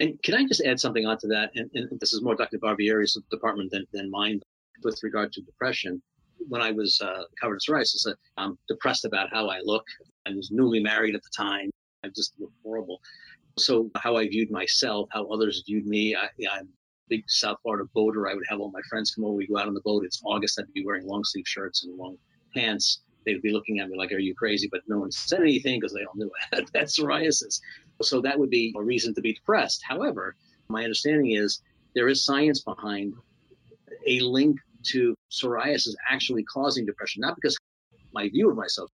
And 0.00 0.20
can 0.22 0.34
I 0.34 0.44
just 0.44 0.62
add 0.64 0.80
something 0.80 1.06
onto 1.06 1.28
that? 1.28 1.50
And, 1.54 1.70
and 1.74 2.00
this 2.00 2.12
is 2.12 2.22
more 2.22 2.34
Dr. 2.34 2.58
Barbieri's 2.58 3.16
department 3.30 3.70
than, 3.70 3.86
than 3.92 4.10
mine 4.10 4.40
with 4.82 4.98
regard 5.02 5.32
to 5.32 5.42
depression. 5.42 6.02
When 6.48 6.60
I 6.60 6.72
was 6.72 7.00
uh, 7.00 7.22
covered 7.40 7.60
in 7.68 7.74
psoriasis, 7.74 8.08
uh, 8.08 8.14
I'm 8.36 8.58
depressed 8.68 9.04
about 9.04 9.32
how 9.32 9.48
I 9.48 9.60
look. 9.62 9.84
I 10.26 10.30
was 10.30 10.50
newly 10.50 10.80
married 10.80 11.14
at 11.14 11.22
the 11.22 11.30
time. 11.36 11.70
I 12.04 12.08
just 12.08 12.34
looked 12.40 12.56
horrible. 12.64 13.00
So 13.58 13.90
how 13.96 14.16
I 14.16 14.28
viewed 14.28 14.50
myself, 14.50 15.08
how 15.12 15.26
others 15.26 15.62
viewed 15.66 15.86
me, 15.86 16.16
I, 16.16 16.28
I'm 16.50 16.68
big 17.08 17.24
South 17.28 17.58
Florida 17.62 17.84
boater. 17.94 18.28
I 18.28 18.34
would 18.34 18.46
have 18.48 18.58
all 18.58 18.70
my 18.70 18.80
friends 18.88 19.14
come 19.14 19.24
over. 19.24 19.34
We 19.34 19.46
go 19.46 19.58
out 19.58 19.68
on 19.68 19.74
the 19.74 19.82
boat. 19.82 20.04
It's 20.04 20.22
August. 20.24 20.58
I'd 20.58 20.72
be 20.72 20.84
wearing 20.84 21.06
long 21.06 21.22
sleeve 21.24 21.46
shirts 21.46 21.84
and 21.84 21.96
long 21.96 22.16
pants. 22.54 23.02
They'd 23.24 23.42
be 23.42 23.52
looking 23.52 23.80
at 23.80 23.88
me 23.88 23.96
like, 23.96 24.12
"Are 24.12 24.18
you 24.18 24.34
crazy?" 24.34 24.68
But 24.70 24.82
no 24.88 24.98
one 24.98 25.10
said 25.10 25.40
anything 25.40 25.80
because 25.80 25.92
they 25.92 26.04
all 26.04 26.14
knew 26.14 26.30
I 26.52 26.56
had 26.56 26.68
that 26.74 26.84
psoriasis. 26.84 27.60
So 28.00 28.20
that 28.20 28.38
would 28.38 28.50
be 28.50 28.74
a 28.76 28.82
reason 28.82 29.14
to 29.14 29.20
be 29.20 29.34
depressed. 29.34 29.82
However, 29.86 30.36
my 30.68 30.82
understanding 30.82 31.32
is 31.32 31.60
there 31.94 32.08
is 32.08 32.24
science 32.24 32.62
behind 32.62 33.14
a 34.06 34.20
link 34.20 34.58
to 34.84 35.14
psoriasis 35.30 35.94
actually 36.08 36.42
causing 36.44 36.86
depression, 36.86 37.20
not 37.20 37.36
because 37.36 37.56
my 38.12 38.28
view 38.28 38.50
of 38.50 38.56
myself. 38.56 38.90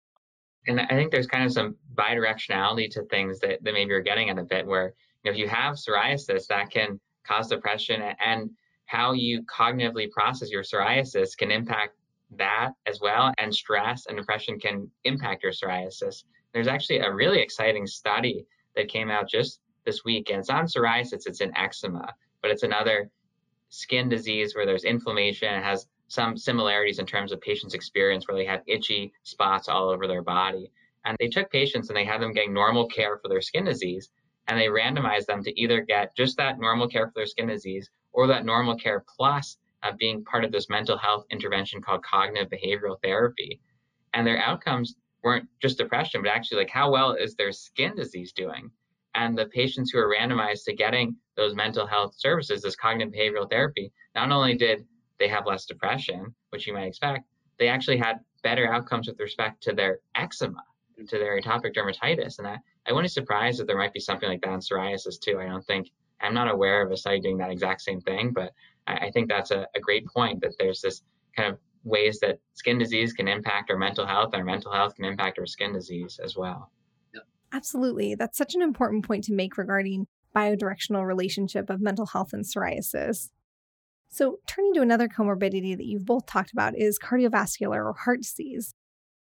And 0.67 0.79
I 0.79 0.88
think 0.88 1.12
there's 1.12 1.27
kind 1.27 1.46
of 1.46 1.51
some 1.51 1.75
bidirectionality 1.94 2.89
to 2.91 3.03
things 3.03 3.39
that, 3.39 3.63
that 3.63 3.74
maybe 3.74 3.89
you're 3.89 4.01
getting 4.01 4.29
at 4.29 4.39
a 4.39 4.44
bit 4.44 4.65
where 4.65 4.94
you 5.24 5.32
know, 5.32 5.32
if 5.32 5.38
you 5.38 5.48
have 5.48 5.75
psoriasis, 5.75 6.48
that 6.48 6.72
can 6.72 7.00
cause 7.25 7.48
depression 7.48 8.01
and 8.24 8.50
how 8.86 9.13
you 9.13 9.44
cognitively 9.44 10.10
process 10.12 10.51
your 10.51 10.63
psoriasis 10.63 11.38
can 11.38 11.51
impact 11.51 11.96
that 12.32 12.72
as 12.86 13.00
well. 13.01 13.34
And 13.38 13.53
stress 13.53 14.05
and 14.08 14.17
depression 14.17 14.60
can 14.60 14.89
impact 15.03 15.44
your 15.44 15.51
psoriasis. 15.51 16.24
There's 16.53 16.67
actually 16.67 17.00
a 17.00 17.13
really 17.13 17.39
exciting 17.39 17.86
study 17.88 18.46
that 18.75 18.88
came 18.88 19.10
out 19.10 19.29
just 19.29 19.60
this 19.86 20.03
week, 20.03 20.29
and 20.29 20.39
it's 20.39 20.50
on 20.50 20.65
psoriasis, 20.65 21.27
it's 21.27 21.41
in 21.41 21.55
eczema, 21.55 22.13
but 22.41 22.51
it's 22.51 22.63
another 22.63 23.10
skin 23.70 24.10
disease 24.10 24.55
where 24.55 24.65
there's 24.65 24.84
inflammation. 24.84 25.53
It 25.53 25.63
has 25.63 25.88
some 26.08 26.38
similarities 26.38 27.00
in 27.00 27.05
terms 27.05 27.32
of 27.32 27.41
patients' 27.41 27.74
experience 27.74 28.27
where 28.27 28.38
they 28.38 28.46
have 28.46 28.62
itchy 28.67 29.12
spots 29.24 29.67
all 29.67 29.89
over 29.89 30.08
their 30.08 30.22
body. 30.22 30.72
And 31.03 31.15
they 31.20 31.27
took 31.27 31.51
patients 31.51 31.89
and 31.89 31.98
they 31.98 32.05
had 32.05 32.22
them 32.22 32.34
getting 32.34 32.53
normal 32.53 32.88
care 32.88 33.17
for 33.17 33.29
their 33.29 33.41
skin 33.41 33.65
disease, 33.65 34.10
and 34.48 34.60
they 34.60 34.67
randomized 34.67 35.25
them 35.25 35.44
to 35.44 35.60
either 35.60 35.82
get 35.82 36.15
just 36.15 36.38
that 36.38 36.60
normal 36.60 36.88
care 36.88 37.08
for 37.08 37.13
their 37.15 37.25
skin 37.25 37.48
disease 37.48 37.89
or 38.12 38.27
that 38.27 38.46
normal 38.46 38.75
care 38.75 39.03
plus 39.15 39.58
uh, 39.86 39.92
being 40.00 40.24
part 40.25 40.44
of 40.44 40.51
this 40.51 40.70
mental 40.70 40.98
health 40.98 41.25
intervention 41.30 41.82
called 41.82 42.04
cognitive 42.04 42.50
behavioral 42.50 42.98
therapy. 43.04 43.60
And 44.13 44.25
their 44.25 44.39
outcomes 44.39 44.96
weren't 45.24 45.48
just 45.62 45.77
depression, 45.77 46.22
but 46.22 46.32
actually 46.32 46.60
like 46.60 46.70
how 46.70 46.92
well 46.92 47.12
is 47.13 47.36
their 47.36 47.51
skin 47.51 47.96
disease 47.96 48.32
doing? 48.32 48.72
And 49.13 49.38
the 49.38 49.46
patients 49.48 49.92
who 49.92 50.00
were 50.00 50.15
randomized 50.15 50.65
to 50.65 50.74
getting 50.74 51.15
those 51.38 51.56
mental 51.56 51.86
health 51.86 52.15
services, 52.18 52.62
this 52.62 52.75
cognitive 52.75 53.13
behavioral 53.13 53.50
therapy, 53.50 53.92
not 54.15 54.32
only 54.32 54.56
did 54.56 54.86
they 55.20 55.27
have 55.27 55.46
less 55.46 55.65
depression, 55.65 56.34
which 56.50 56.68
you 56.68 56.74
might 56.74 56.88
expect, 56.88 57.25
they 57.58 57.68
actually 57.68 57.98
had 57.98 58.20
better 58.44 58.72
outcomes 58.72 59.08
with 59.08 59.20
respect 59.20 59.62
to 59.63 59.74
their 59.74 60.00
eczema, 60.15 60.63
to 61.08 61.18
their 61.18 61.39
atopic 61.39 61.74
dermatitis. 61.74 62.39
And 62.39 62.48
I, 62.48 62.58
I 62.88 62.92
wouldn't 62.92 63.06
be 63.06 63.10
surprised 63.10 63.60
if 63.60 63.68
there 63.68 63.77
might 63.77 63.94
be 63.94 64.00
something 64.00 64.30
like 64.30 64.42
that 64.42 64.54
in 64.54 64.60
psoriasis 64.60 65.20
too. 65.20 65.39
I 65.39 65.46
don't 65.48 65.65
think, 65.65 65.89
I'm 66.22 66.34
not 66.34 66.51
aware 66.51 66.82
of 66.82 66.92
a 66.92 66.98
study 66.98 67.20
doing 67.20 67.38
that 67.38 67.51
exact 67.51 67.82
same 67.82 68.01
thing, 68.01 68.32
but 68.34 68.51
I, 68.88 69.10
think 69.12 69.30
that's 69.30 69.51
a, 69.51 69.68
a 69.75 69.80
great 69.80 70.06
point 70.08 70.42
that 70.42 70.56
there's 70.60 70.82
this 70.82 71.01
kind 71.36 71.51
of 71.51 71.60
ways 71.84 72.20
that 72.20 72.39
skin 72.54 72.77
disease 72.77 73.13
can 73.13 73.27
impact 73.27 73.70
our 73.72 73.77
mental 73.77 74.06
health 74.06 74.32
and 74.34 74.42
our 74.42 74.46
mental 74.46 74.72
health 74.72 74.96
can 74.96 75.06
impact 75.06 75.39
our 75.39 75.46
skin 75.46 75.74
disease 75.74 76.20
as 76.24 76.36
well. 76.36 76.72
Absolutely. 77.56 78.15
That's 78.15 78.38
such 78.38 78.54
an 78.54 78.62
important 78.62 79.06
point 79.06 79.24
to 79.25 79.34
make 79.34 79.58
regarding 79.58 80.08
biodirectional 80.36 81.06
relationship 81.08 81.70
of 81.70 81.80
mental 81.80 82.06
health 82.06 82.34
and 82.34 82.44
psoriasis. 82.44 83.30
So, 84.10 84.39
turning 84.46 84.74
to 84.74 84.82
another 84.82 85.08
comorbidity 85.08 85.75
that 85.77 85.86
you've 85.86 86.06
both 86.06 86.25
talked 86.25 86.51
about 86.51 86.77
is 86.77 87.00
cardiovascular 87.00 87.77
or 87.77 87.94
heart 87.94 88.22
disease. 88.22 88.74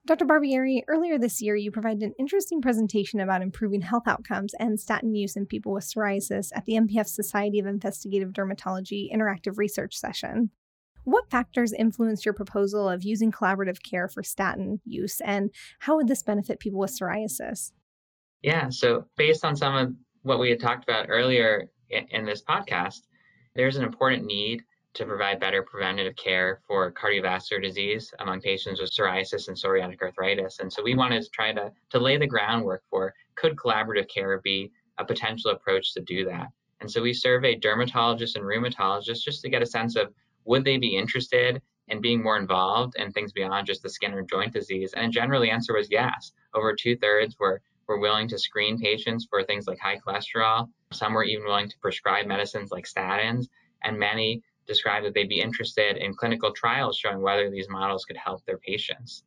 Dr. 0.07 0.25
Barbieri, 0.25 0.81
earlier 0.87 1.19
this 1.19 1.43
year, 1.43 1.55
you 1.55 1.69
provided 1.69 2.01
an 2.01 2.15
interesting 2.17 2.59
presentation 2.59 3.19
about 3.19 3.43
improving 3.43 3.81
health 3.81 4.07
outcomes 4.07 4.55
and 4.55 4.79
statin 4.79 5.13
use 5.13 5.35
in 5.35 5.45
people 5.45 5.73
with 5.73 5.83
psoriasis 5.83 6.49
at 6.55 6.65
the 6.65 6.73
NPF 6.73 7.07
Society 7.07 7.59
of 7.59 7.67
Investigative 7.67 8.29
Dermatology 8.29 9.13
Interactive 9.13 9.59
Research 9.59 9.95
Session. 9.95 10.49
What 11.03 11.29
factors 11.29 11.71
influenced 11.71 12.25
your 12.25 12.33
proposal 12.33 12.89
of 12.89 13.03
using 13.03 13.31
collaborative 13.31 13.83
care 13.83 14.07
for 14.07 14.23
statin 14.23 14.81
use, 14.85 15.21
and 15.21 15.51
how 15.79 15.97
would 15.97 16.07
this 16.07 16.23
benefit 16.23 16.59
people 16.59 16.79
with 16.79 16.97
psoriasis? 16.97 17.71
Yeah, 18.41 18.69
so 18.69 19.05
based 19.17 19.45
on 19.45 19.55
some 19.55 19.75
of 19.75 19.93
what 20.23 20.39
we 20.39 20.49
had 20.49 20.59
talked 20.59 20.83
about 20.83 21.07
earlier 21.09 21.69
in, 21.89 22.25
this 22.25 22.41
podcast, 22.41 23.01
there's 23.55 23.75
an 23.75 23.83
important 23.83 24.25
need 24.25 24.63
to 24.93 25.05
provide 25.05 25.39
better 25.39 25.63
preventative 25.63 26.15
care 26.15 26.61
for 26.67 26.91
cardiovascular 26.91 27.61
disease 27.61 28.13
among 28.19 28.41
patients 28.41 28.81
with 28.81 28.91
psoriasis 28.91 29.47
and 29.47 29.57
psoriatic 29.57 30.01
arthritis. 30.01 30.59
And 30.59 30.71
so 30.71 30.83
we 30.83 30.95
wanted 30.95 31.23
to 31.23 31.29
try 31.29 31.53
to, 31.53 31.71
to 31.89 31.99
lay 31.99 32.17
the 32.17 32.27
groundwork 32.27 32.83
for 32.89 33.13
could 33.35 33.55
collaborative 33.55 34.09
care 34.09 34.39
be 34.43 34.71
a 34.97 35.05
potential 35.05 35.51
approach 35.51 35.93
to 35.93 36.01
do 36.01 36.25
that. 36.25 36.47
And 36.81 36.91
so 36.91 37.01
we 37.01 37.13
surveyed 37.13 37.61
dermatologists 37.61 38.35
and 38.35 38.43
rheumatologists 38.43 39.23
just 39.23 39.41
to 39.43 39.49
get 39.49 39.61
a 39.61 39.65
sense 39.67 39.95
of 39.95 40.13
would 40.45 40.65
they 40.65 40.77
be 40.77 40.97
interested 40.97 41.61
in 41.87 42.01
being 42.01 42.23
more 42.23 42.37
involved 42.37 42.95
in 42.95 43.11
things 43.11 43.31
beyond 43.31 43.67
just 43.67 43.83
the 43.83 43.89
skin 43.89 44.13
or 44.13 44.23
joint 44.23 44.53
disease? 44.53 44.93
And 44.95 45.13
generally, 45.13 45.47
the 45.47 45.53
answer 45.53 45.75
was 45.75 45.91
yes. 45.91 46.33
Over 46.53 46.75
two 46.75 46.97
thirds 46.97 47.37
were 47.39 47.61
were 47.87 47.99
willing 47.99 48.27
to 48.29 48.39
screen 48.39 48.79
patients 48.79 49.27
for 49.29 49.43
things 49.43 49.67
like 49.67 49.79
high 49.79 49.99
cholesterol. 49.99 50.69
Some 50.93 51.13
were 51.13 51.25
even 51.25 51.45
willing 51.45 51.67
to 51.67 51.77
prescribe 51.79 52.25
medicines 52.25 52.71
like 52.71 52.85
statins, 52.85 53.47
and 53.83 53.99
many 53.99 54.41
described 54.71 55.05
that 55.05 55.13
they'd 55.13 55.27
be 55.27 55.41
interested 55.41 55.97
in 55.97 56.13
clinical 56.13 56.53
trials 56.53 56.97
showing 56.97 57.21
whether 57.21 57.49
these 57.49 57.67
models 57.67 58.05
could 58.05 58.15
help 58.15 58.45
their 58.45 58.57
patients. 58.57 59.23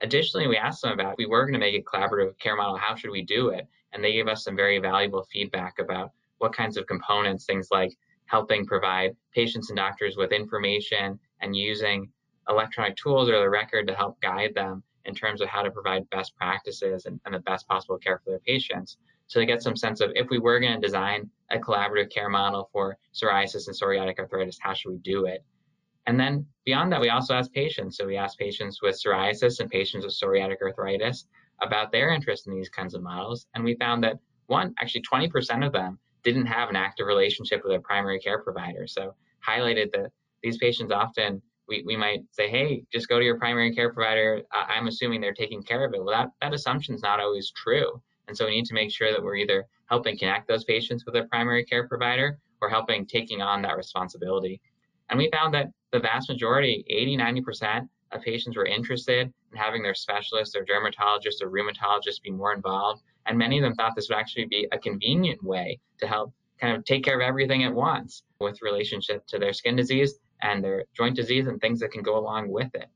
Additionally, 0.00 0.48
we 0.48 0.56
asked 0.56 0.82
them 0.82 0.92
about 0.92 1.12
if 1.12 1.18
we 1.18 1.26
were 1.26 1.44
going 1.44 1.52
to 1.52 1.60
make 1.60 1.76
a 1.76 1.82
collaborative 1.82 2.36
care 2.38 2.56
model, 2.56 2.76
how 2.76 2.96
should 2.96 3.10
we 3.10 3.22
do 3.22 3.50
it? 3.50 3.68
And 3.92 4.02
they 4.02 4.12
gave 4.12 4.26
us 4.26 4.42
some 4.42 4.56
very 4.56 4.78
valuable 4.80 5.24
feedback 5.32 5.78
about 5.78 6.10
what 6.38 6.52
kinds 6.52 6.76
of 6.76 6.86
components, 6.86 7.44
things 7.44 7.68
like 7.70 7.96
helping 8.26 8.66
provide 8.66 9.14
patients 9.32 9.70
and 9.70 9.76
doctors 9.76 10.16
with 10.16 10.32
information 10.32 11.18
and 11.40 11.54
using 11.54 12.10
electronic 12.48 12.96
tools 12.96 13.28
or 13.28 13.38
the 13.38 13.48
record 13.48 13.86
to 13.86 13.94
help 13.94 14.20
guide 14.20 14.54
them 14.54 14.82
in 15.04 15.14
terms 15.14 15.40
of 15.40 15.48
how 15.48 15.62
to 15.62 15.70
provide 15.70 16.08
best 16.10 16.34
practices 16.36 17.06
and, 17.06 17.20
and 17.24 17.34
the 17.34 17.40
best 17.40 17.66
possible 17.68 17.98
care 17.98 18.20
for 18.24 18.30
their 18.30 18.40
patients. 18.40 18.96
So 19.30 19.38
to 19.38 19.46
get 19.46 19.62
some 19.62 19.76
sense 19.76 20.00
of 20.00 20.10
if 20.16 20.28
we 20.28 20.40
were 20.40 20.58
going 20.58 20.74
to 20.74 20.84
design 20.84 21.30
a 21.52 21.58
collaborative 21.58 22.10
care 22.10 22.28
model 22.28 22.68
for 22.72 22.98
psoriasis 23.14 23.68
and 23.68 23.76
psoriatic 23.76 24.18
arthritis, 24.18 24.58
how 24.60 24.74
should 24.74 24.90
we 24.90 24.98
do 24.98 25.26
it? 25.26 25.44
And 26.08 26.18
then 26.18 26.44
beyond 26.64 26.90
that, 26.90 27.00
we 27.00 27.10
also 27.10 27.34
asked 27.34 27.52
patients. 27.52 27.96
So 27.96 28.08
we 28.08 28.16
asked 28.16 28.40
patients 28.40 28.82
with 28.82 29.00
psoriasis 29.00 29.60
and 29.60 29.70
patients 29.70 30.04
with 30.04 30.18
psoriatic 30.20 30.56
arthritis 30.60 31.26
about 31.62 31.92
their 31.92 32.10
interest 32.10 32.48
in 32.48 32.56
these 32.56 32.68
kinds 32.68 32.92
of 32.92 33.02
models. 33.02 33.46
And 33.54 33.62
we 33.62 33.76
found 33.76 34.02
that 34.02 34.18
one, 34.46 34.74
actually 34.80 35.02
20% 35.02 35.64
of 35.64 35.72
them 35.72 36.00
didn't 36.24 36.46
have 36.46 36.68
an 36.68 36.74
active 36.74 37.06
relationship 37.06 37.62
with 37.62 37.70
their 37.70 37.80
primary 37.80 38.18
care 38.18 38.40
provider. 38.40 38.88
So 38.88 39.14
highlighted 39.46 39.92
that 39.92 40.10
these 40.42 40.58
patients 40.58 40.90
often 40.90 41.40
we, 41.68 41.84
we 41.86 41.96
might 41.96 42.22
say, 42.32 42.50
hey, 42.50 42.82
just 42.92 43.08
go 43.08 43.20
to 43.20 43.24
your 43.24 43.38
primary 43.38 43.72
care 43.72 43.92
provider. 43.92 44.42
I'm 44.50 44.88
assuming 44.88 45.20
they're 45.20 45.32
taking 45.32 45.62
care 45.62 45.84
of 45.84 45.94
it. 45.94 46.02
Well, 46.02 46.12
that, 46.12 46.30
that 46.40 46.52
assumption 46.52 46.96
is 46.96 47.02
not 47.02 47.20
always 47.20 47.52
true. 47.52 48.02
And 48.30 48.36
so 48.36 48.46
we 48.46 48.52
need 48.52 48.66
to 48.66 48.74
make 48.74 48.92
sure 48.92 49.10
that 49.10 49.20
we're 49.20 49.34
either 49.34 49.66
helping 49.86 50.16
connect 50.16 50.46
those 50.46 50.62
patients 50.62 51.04
with 51.04 51.14
their 51.14 51.26
primary 51.26 51.64
care 51.64 51.88
provider 51.88 52.38
or 52.60 52.68
helping 52.68 53.04
taking 53.04 53.42
on 53.42 53.60
that 53.62 53.76
responsibility. 53.76 54.60
And 55.08 55.18
we 55.18 55.28
found 55.32 55.52
that 55.54 55.66
the 55.90 55.98
vast 55.98 56.28
majority, 56.28 56.84
80, 56.88 57.16
90% 57.16 57.88
of 58.12 58.22
patients 58.22 58.56
were 58.56 58.66
interested 58.66 59.32
in 59.50 59.58
having 59.58 59.82
their 59.82 59.96
specialist 59.96 60.54
or 60.54 60.64
dermatologist 60.64 61.42
or 61.42 61.50
rheumatologist 61.50 62.22
be 62.22 62.30
more 62.30 62.54
involved. 62.54 63.02
And 63.26 63.36
many 63.36 63.58
of 63.58 63.64
them 63.64 63.74
thought 63.74 63.96
this 63.96 64.08
would 64.08 64.18
actually 64.18 64.46
be 64.46 64.68
a 64.70 64.78
convenient 64.78 65.42
way 65.42 65.80
to 65.98 66.06
help 66.06 66.32
kind 66.60 66.76
of 66.76 66.84
take 66.84 67.02
care 67.02 67.20
of 67.20 67.26
everything 67.26 67.64
at 67.64 67.74
once 67.74 68.22
with 68.38 68.62
relationship 68.62 69.26
to 69.26 69.40
their 69.40 69.52
skin 69.52 69.74
disease 69.74 70.20
and 70.40 70.62
their 70.62 70.84
joint 70.96 71.16
disease 71.16 71.48
and 71.48 71.60
things 71.60 71.80
that 71.80 71.90
can 71.90 72.02
go 72.04 72.16
along 72.16 72.48
with 72.48 72.72
it. 72.76 72.86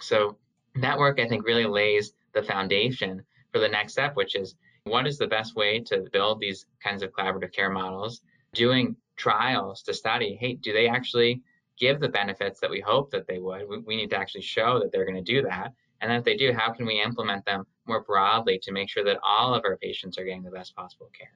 So 0.00 0.36
that 0.82 0.98
work, 0.98 1.18
I 1.18 1.26
think, 1.26 1.46
really 1.46 1.64
lays 1.64 2.12
the 2.34 2.42
foundation 2.42 3.22
for 3.52 3.58
the 3.58 3.68
next 3.68 3.92
step, 3.92 4.16
which 4.16 4.34
is 4.34 4.54
what 4.84 5.06
is 5.06 5.18
the 5.18 5.26
best 5.26 5.54
way 5.54 5.80
to 5.80 6.04
build 6.12 6.40
these 6.40 6.66
kinds 6.82 7.02
of 7.02 7.12
collaborative 7.12 7.52
care 7.52 7.70
models, 7.70 8.22
doing 8.52 8.96
trials 9.16 9.82
to 9.82 9.94
study, 9.94 10.36
hey, 10.40 10.54
do 10.54 10.72
they 10.72 10.88
actually 10.88 11.40
give 11.78 12.00
the 12.00 12.08
benefits 12.08 12.60
that 12.60 12.70
we 12.70 12.80
hope 12.80 13.10
that 13.10 13.26
they 13.26 13.38
would? 13.38 13.68
We, 13.68 13.78
we 13.78 13.96
need 13.96 14.10
to 14.10 14.18
actually 14.18 14.42
show 14.42 14.78
that 14.80 14.92
they're 14.92 15.04
going 15.04 15.22
to 15.22 15.32
do 15.32 15.42
that. 15.42 15.72
And 16.00 16.10
then 16.10 16.18
if 16.18 16.24
they 16.24 16.36
do, 16.36 16.52
how 16.52 16.72
can 16.72 16.84
we 16.84 17.00
implement 17.00 17.44
them 17.44 17.64
more 17.86 18.02
broadly 18.02 18.58
to 18.62 18.72
make 18.72 18.88
sure 18.88 19.04
that 19.04 19.18
all 19.22 19.54
of 19.54 19.64
our 19.64 19.76
patients 19.76 20.18
are 20.18 20.24
getting 20.24 20.42
the 20.42 20.50
best 20.50 20.74
possible 20.74 21.10
care? 21.16 21.32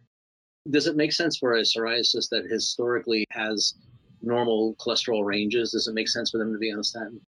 Does 0.70 0.88
it 0.88 0.96
make 0.96 1.12
sense 1.12 1.36
for 1.38 1.54
a 1.54 1.62
psoriasis 1.62 2.28
that 2.30 2.46
historically 2.50 3.24
has 3.30 3.74
normal 4.22 4.74
cholesterol 4.74 5.24
ranges? 5.24 5.70
Does 5.70 5.86
it 5.86 5.94
make 5.94 6.08
sense 6.08 6.32
for 6.32 6.38
them 6.38 6.52
to 6.52 6.58
be 6.58 6.72
on 6.72 6.80
a 6.80 6.84
statin? 6.84 7.20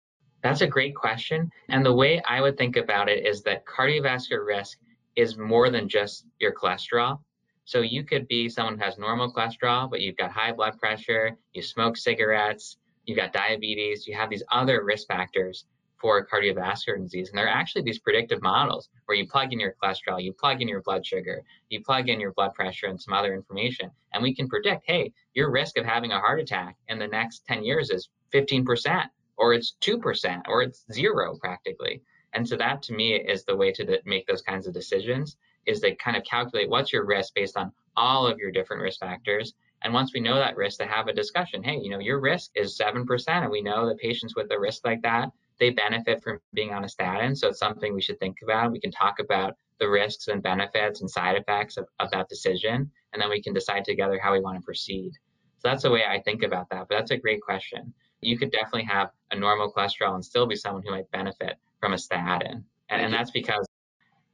That's 0.42 0.60
a 0.60 0.66
great 0.66 0.96
question. 0.96 1.50
And 1.68 1.86
the 1.86 1.94
way 1.94 2.20
I 2.26 2.40
would 2.40 2.56
think 2.56 2.76
about 2.76 3.08
it 3.08 3.24
is 3.24 3.42
that 3.42 3.64
cardiovascular 3.66 4.44
risk 4.44 4.78
is 5.18 5.36
more 5.36 5.68
than 5.68 5.88
just 5.88 6.26
your 6.38 6.54
cholesterol. 6.54 7.18
So 7.64 7.80
you 7.80 8.04
could 8.04 8.28
be 8.28 8.48
someone 8.48 8.78
who 8.78 8.84
has 8.84 8.98
normal 8.98 9.32
cholesterol, 9.32 9.90
but 9.90 10.00
you've 10.00 10.16
got 10.16 10.30
high 10.30 10.52
blood 10.52 10.78
pressure, 10.78 11.36
you 11.52 11.60
smoke 11.60 11.96
cigarettes, 11.96 12.78
you've 13.04 13.18
got 13.18 13.32
diabetes, 13.32 14.06
you 14.06 14.14
have 14.14 14.30
these 14.30 14.44
other 14.52 14.84
risk 14.84 15.08
factors 15.08 15.64
for 16.00 16.24
cardiovascular 16.24 17.02
disease. 17.02 17.30
And 17.30 17.36
there 17.36 17.46
are 17.46 17.60
actually 17.60 17.82
these 17.82 17.98
predictive 17.98 18.40
models 18.42 18.90
where 19.06 19.18
you 19.18 19.26
plug 19.26 19.52
in 19.52 19.58
your 19.58 19.74
cholesterol, 19.82 20.22
you 20.22 20.32
plug 20.32 20.62
in 20.62 20.68
your 20.68 20.82
blood 20.82 21.04
sugar, 21.04 21.42
you 21.68 21.82
plug 21.82 22.08
in 22.08 22.20
your 22.20 22.32
blood 22.34 22.54
pressure 22.54 22.86
and 22.86 23.00
some 23.00 23.12
other 23.12 23.34
information. 23.34 23.90
And 24.14 24.22
we 24.22 24.32
can 24.32 24.48
predict, 24.48 24.84
hey, 24.86 25.12
your 25.34 25.50
risk 25.50 25.76
of 25.78 25.84
having 25.84 26.12
a 26.12 26.20
heart 26.20 26.38
attack 26.38 26.76
in 26.86 27.00
the 27.00 27.08
next 27.08 27.44
10 27.46 27.64
years 27.64 27.90
is 27.90 28.08
15%, 28.32 29.04
or 29.36 29.52
it's 29.52 29.74
2%, 29.80 30.42
or 30.46 30.62
it's 30.62 30.84
zero 30.92 31.36
practically. 31.40 32.02
And 32.34 32.46
so 32.46 32.56
that 32.56 32.82
to 32.82 32.92
me 32.92 33.14
is 33.14 33.44
the 33.44 33.56
way 33.56 33.72
to 33.72 34.00
make 34.04 34.26
those 34.26 34.42
kinds 34.42 34.66
of 34.66 34.74
decisions 34.74 35.36
is 35.66 35.80
to 35.80 35.94
kind 35.96 36.16
of 36.16 36.24
calculate 36.24 36.68
what's 36.68 36.92
your 36.92 37.04
risk 37.04 37.34
based 37.34 37.56
on 37.56 37.72
all 37.96 38.26
of 38.26 38.38
your 38.38 38.50
different 38.50 38.82
risk 38.82 39.00
factors. 39.00 39.54
And 39.82 39.92
once 39.92 40.12
we 40.12 40.20
know 40.20 40.36
that 40.36 40.56
risk, 40.56 40.78
to 40.78 40.86
have 40.86 41.08
a 41.08 41.12
discussion. 41.12 41.62
Hey, 41.62 41.78
you 41.80 41.90
know, 41.90 42.00
your 42.00 42.20
risk 42.20 42.50
is 42.54 42.78
7%, 42.78 43.28
and 43.28 43.50
we 43.50 43.62
know 43.62 43.86
that 43.86 43.98
patients 43.98 44.34
with 44.34 44.50
a 44.50 44.58
risk 44.58 44.84
like 44.84 45.02
that 45.02 45.30
they 45.58 45.70
benefit 45.70 46.22
from 46.22 46.40
being 46.54 46.72
on 46.72 46.84
a 46.84 46.88
statin. 46.88 47.34
So 47.34 47.48
it's 47.48 47.58
something 47.58 47.94
we 47.94 48.02
should 48.02 48.18
think 48.18 48.38
about. 48.42 48.72
We 48.72 48.80
can 48.80 48.90
talk 48.90 49.18
about 49.18 49.56
the 49.78 49.88
risks 49.88 50.28
and 50.28 50.42
benefits 50.42 51.00
and 51.00 51.10
side 51.10 51.36
effects 51.36 51.76
of, 51.76 51.86
of 52.00 52.10
that 52.10 52.28
decision, 52.28 52.90
and 53.12 53.22
then 53.22 53.30
we 53.30 53.42
can 53.42 53.54
decide 53.54 53.84
together 53.84 54.18
how 54.22 54.32
we 54.32 54.40
want 54.40 54.58
to 54.58 54.64
proceed. 54.64 55.12
So 55.58 55.68
that's 55.68 55.82
the 55.82 55.90
way 55.90 56.04
I 56.04 56.20
think 56.20 56.42
about 56.42 56.68
that. 56.70 56.86
But 56.88 56.96
that's 56.96 57.10
a 57.10 57.16
great 57.16 57.40
question. 57.42 57.92
You 58.20 58.38
could 58.38 58.50
definitely 58.50 58.84
have 58.84 59.10
a 59.30 59.36
normal 59.36 59.72
cholesterol 59.72 60.14
and 60.14 60.24
still 60.24 60.46
be 60.46 60.56
someone 60.56 60.82
who 60.82 60.90
might 60.90 61.10
benefit 61.10 61.56
from 61.80 61.92
a 61.92 61.98
statin. 61.98 62.64
And, 62.90 63.02
and 63.02 63.12
that's 63.12 63.30
because 63.30 63.66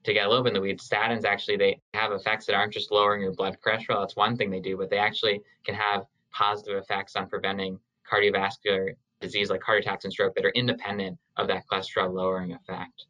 to 0.04 0.12
get 0.12 0.26
a 0.26 0.28
little 0.28 0.44
bit 0.44 0.50
in 0.50 0.54
the 0.54 0.60
weeds, 0.60 0.88
statins 0.88 1.24
actually 1.24 1.56
they 1.56 1.80
have 1.94 2.12
effects 2.12 2.46
that 2.46 2.54
aren't 2.54 2.72
just 2.72 2.92
lowering 2.92 3.22
your 3.22 3.32
blood 3.32 3.56
cholesterol. 3.64 4.00
That's 4.00 4.16
one 4.16 4.36
thing 4.36 4.50
they 4.50 4.60
do, 4.60 4.76
but 4.76 4.90
they 4.90 4.98
actually 4.98 5.40
can 5.64 5.74
have 5.74 6.04
positive 6.32 6.76
effects 6.76 7.16
on 7.16 7.28
preventing 7.28 7.78
cardiovascular 8.10 8.94
disease 9.20 9.50
like 9.50 9.62
heart 9.62 9.80
attacks 9.80 10.04
and 10.04 10.12
stroke 10.12 10.34
that 10.34 10.44
are 10.44 10.50
independent 10.50 11.18
of 11.36 11.48
that 11.48 11.64
cholesterol 11.70 12.12
lowering 12.12 12.52
effect. 12.52 13.06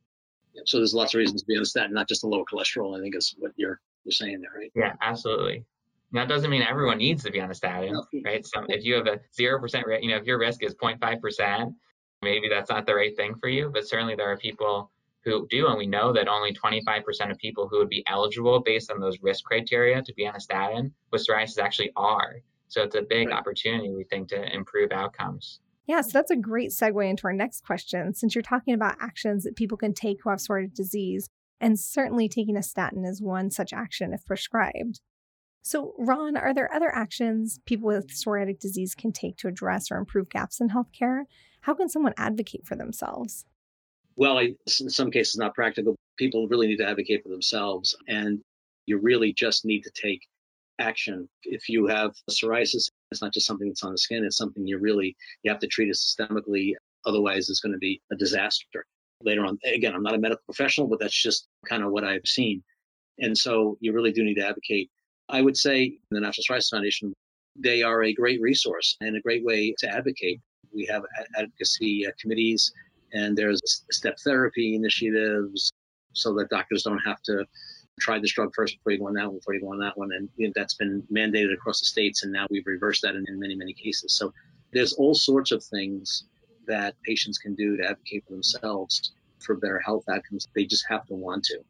So 0.67 0.79
there's 0.79 0.95
lots 0.95 1.15
of 1.15 1.19
reasons 1.19 1.43
to 1.43 1.47
be 1.47 1.57
on 1.57 1.63
a 1.63 1.67
statin, 1.67 1.93
not 1.93 2.09
just 2.09 2.21
the 2.21 2.29
lower 2.29 2.45
cholesterol. 2.45 2.97
I 2.97 3.03
think 3.03 3.17
is 3.17 3.35
what 3.39 3.53
you're 3.57 3.81
you're 4.05 4.13
saying 4.13 4.41
there, 4.41 4.51
right? 4.57 4.71
Yeah, 4.75 4.93
absolutely. 5.03 5.65
That 6.13 6.29
doesn't 6.29 6.49
mean 6.49 6.63
everyone 6.63 6.99
needs 6.99 7.25
to 7.25 7.33
be 7.33 7.41
on 7.41 7.51
a 7.51 7.55
statin, 7.55 8.01
right? 8.25 8.47
So 8.47 8.65
if 8.69 8.85
you 8.85 8.95
have 8.95 9.09
a 9.09 9.19
zero 9.35 9.59
percent, 9.59 9.85
you 10.01 10.11
know, 10.11 10.17
if 10.17 10.27
your 10.27 10.39
risk 10.39 10.63
is 10.63 10.75
0.5 10.75 11.21
percent, 11.21 11.75
maybe 12.25 12.49
that's 12.49 12.71
not 12.71 12.87
the 12.87 12.95
right 12.95 13.15
thing 13.17 13.35
for 13.37 13.49
you. 13.49 13.71
But 13.73 13.87
certainly 13.87 14.15
there 14.15 14.31
are 14.31 14.37
people 14.37 14.91
who 15.25 15.47
do, 15.49 15.67
and 15.69 15.79
we 15.79 15.87
know 15.87 16.13
that 16.13 16.29
only 16.29 16.53
25% 16.53 17.31
of 17.31 17.39
people 17.39 17.69
who 17.69 17.79
would 17.79 17.89
be 17.89 18.05
eligible 18.07 18.61
based 18.61 18.91
on 18.91 19.01
those 19.01 19.19
risk 19.23 19.45
criteria 19.45 20.03
to 20.03 20.15
be 20.15 20.27
on 20.27 20.37
a 20.37 20.41
statin 20.41 20.93
with 21.11 21.27
psoriasis 21.27 21.59
actually 21.59 21.93
are. 21.97 22.37
So 22.69 22.83
it's 22.83 22.95
a 22.95 23.03
big 23.03 23.29
right. 23.29 23.37
opportunity, 23.37 23.91
we 23.91 24.05
think, 24.05 24.29
to 24.29 24.55
improve 24.55 24.93
outcomes. 24.93 25.61
Yeah, 25.87 26.01
so 26.01 26.11
that's 26.15 26.31
a 26.31 26.37
great 26.37 26.71
segue 26.71 27.09
into 27.09 27.27
our 27.27 27.33
next 27.33 27.65
question. 27.65 28.15
Since 28.15 28.35
you're 28.35 28.43
talking 28.43 28.75
about 28.75 28.97
actions 29.01 29.45
that 29.45 29.57
people 29.57 29.77
can 29.77 29.93
take 29.93 30.19
who 30.23 30.31
have 30.31 30.39
psoriatic 30.39 30.75
disease, 30.75 31.29
and 31.61 31.79
certainly 31.79 32.29
taking 32.29 32.57
a 32.57 32.63
statin 32.63 33.05
is 33.05 33.23
one 33.23 33.51
such 33.51 33.73
action 33.73 34.13
if 34.13 34.25
prescribed. 34.25 35.01
So, 35.67 35.95
Ron, 35.99 36.37
are 36.37 36.53
there 36.53 36.73
other 36.75 36.95
actions 36.95 37.59
people 37.65 37.87
with 37.87 38.09
psoriatic 38.09 38.61
disease 38.61 38.95
can 38.95 39.13
take 39.13 39.39
to 39.39 39.49
address 39.49 39.91
or 39.91 39.97
improve 39.97 40.29
gaps 40.29 40.61
in 40.61 40.69
healthcare? 40.69 41.23
How 41.63 41.73
can 41.73 41.89
someone 41.89 42.13
advocate 42.19 42.67
for 42.67 42.77
themselves? 42.77 43.47
Well, 44.15 44.39
in 44.39 44.57
some 44.67 45.11
cases, 45.11 45.37
not 45.37 45.55
practical. 45.55 45.97
People 46.19 46.49
really 46.49 46.67
need 46.67 46.77
to 46.77 46.89
advocate 46.89 47.23
for 47.23 47.31
themselves, 47.31 47.97
and 48.07 48.41
you 48.85 48.99
really 48.99 49.33
just 49.33 49.65
need 49.65 49.85
to 49.85 49.91
take 49.91 50.21
action. 50.79 51.27
If 51.45 51.71
you 51.71 51.87
have 51.87 52.13
psoriasis, 52.31 52.91
it's 53.11 53.23
not 53.23 53.33
just 53.33 53.47
something 53.47 53.69
that's 53.69 53.83
on 53.83 53.93
the 53.93 53.99
skin, 53.99 54.23
it's 54.23 54.37
something 54.37 54.67
you 54.67 54.79
really 54.79 55.17
you 55.45 55.51
have 55.51 55.61
to 55.61 55.67
treat 55.67 55.89
it 55.89 55.97
systemically. 55.97 56.75
Otherwise, 57.07 57.49
it's 57.49 57.61
going 57.61 57.73
to 57.73 57.79
be 57.79 58.03
a 58.13 58.17
disaster 58.17 58.85
later 59.23 59.47
on. 59.47 59.59
Again, 59.65 59.95
I'm 59.95 60.03
not 60.03 60.15
a 60.15 60.19
medical 60.19 60.45
professional, 60.45 60.89
but 60.89 61.01
that's 61.01 61.23
just 61.23 61.49
kind 61.67 61.83
of 61.83 61.91
what 61.91 62.05
I've 62.05 62.27
seen. 62.27 62.63
And 63.19 63.37
so 63.37 63.79
you 63.81 63.95
really 63.95 64.13
do 64.13 64.25
need 64.25 64.35
to 64.35 64.47
advocate. 64.47 64.91
I 65.29 65.43
would 65.43 65.57
say 65.57 65.99
the 66.11 66.21
National 66.21 66.45
Psoriasis 66.45 66.71
Foundation, 66.71 67.13
they 67.57 67.83
are 67.83 68.05
a 68.05 68.13
great 68.13 68.41
resource 68.41 68.97
and 69.01 69.17
a 69.17 69.21
great 69.21 69.45
way 69.45 69.75
to 69.79 69.89
advocate. 69.89 70.41
We 70.73 70.87
have 70.87 71.03
advocacy 71.37 72.07
committees 72.21 72.73
and 73.13 73.37
there's 73.37 73.61
step 73.91 74.19
therapy 74.25 74.75
initiatives 74.75 75.73
so 76.13 76.35
that 76.35 76.51
doctors 76.51 76.83
don't 76.83 76.99
have 76.99 77.23
to 77.23 77.47
try 78.01 78.19
this 78.19 78.33
drug 78.33 78.53
first 78.55 78.77
before 78.77 78.93
you 78.93 78.99
go 78.99 79.07
on 79.07 79.15
that 79.15 79.27
one, 79.27 79.37
before 79.37 79.55
you 79.55 79.61
go 79.61 79.73
on 79.73 79.79
that 79.79 79.97
one. 79.97 80.11
And 80.13 80.29
you 80.37 80.49
know, 80.49 80.53
that's 80.55 80.75
been 80.75 81.03
mandated 81.13 81.55
across 81.55 81.81
the 81.81 81.87
states. 81.87 82.25
And 82.25 82.33
now 82.33 82.47
we've 82.51 82.67
reversed 82.67 83.03
that 83.03 83.15
in, 83.15 83.25
in 83.29 83.39
many, 83.39 83.55
many 83.55 83.73
cases. 83.73 84.15
So 84.15 84.33
there's 84.73 84.95
all 84.95 85.15
sorts 85.15 85.53
of 85.53 85.63
things 85.63 86.25
that 86.67 86.95
patients 87.05 87.39
can 87.39 87.55
do 87.55 87.77
to 87.77 87.85
advocate 87.85 88.25
for 88.27 88.33
themselves 88.33 89.13
for 89.39 89.55
better 89.55 89.79
health 89.79 90.05
outcomes. 90.11 90.49
They 90.55 90.65
just 90.65 90.85
have 90.89 91.07
to 91.07 91.15
want 91.15 91.45
to. 91.45 91.61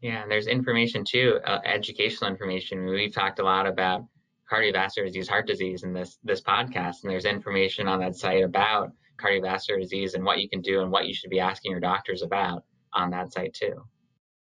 Yeah, 0.00 0.22
and 0.22 0.30
there's 0.30 0.46
information 0.46 1.04
too, 1.04 1.40
uh, 1.44 1.60
educational 1.64 2.30
information. 2.30 2.86
We've 2.86 3.12
talked 3.12 3.38
a 3.38 3.44
lot 3.44 3.66
about 3.66 4.06
cardiovascular 4.50 5.06
disease, 5.06 5.28
heart 5.28 5.46
disease 5.46 5.82
in 5.82 5.92
this 5.92 6.18
this 6.24 6.40
podcast, 6.40 7.02
and 7.02 7.10
there's 7.10 7.26
information 7.26 7.86
on 7.86 8.00
that 8.00 8.16
site 8.16 8.42
about 8.42 8.92
cardiovascular 9.18 9.80
disease 9.80 10.14
and 10.14 10.24
what 10.24 10.40
you 10.40 10.48
can 10.48 10.62
do 10.62 10.80
and 10.80 10.90
what 10.90 11.06
you 11.06 11.14
should 11.14 11.30
be 11.30 11.40
asking 11.40 11.72
your 11.72 11.80
doctors 11.80 12.22
about 12.22 12.64
on 12.94 13.10
that 13.10 13.32
site 13.32 13.52
too. 13.54 13.74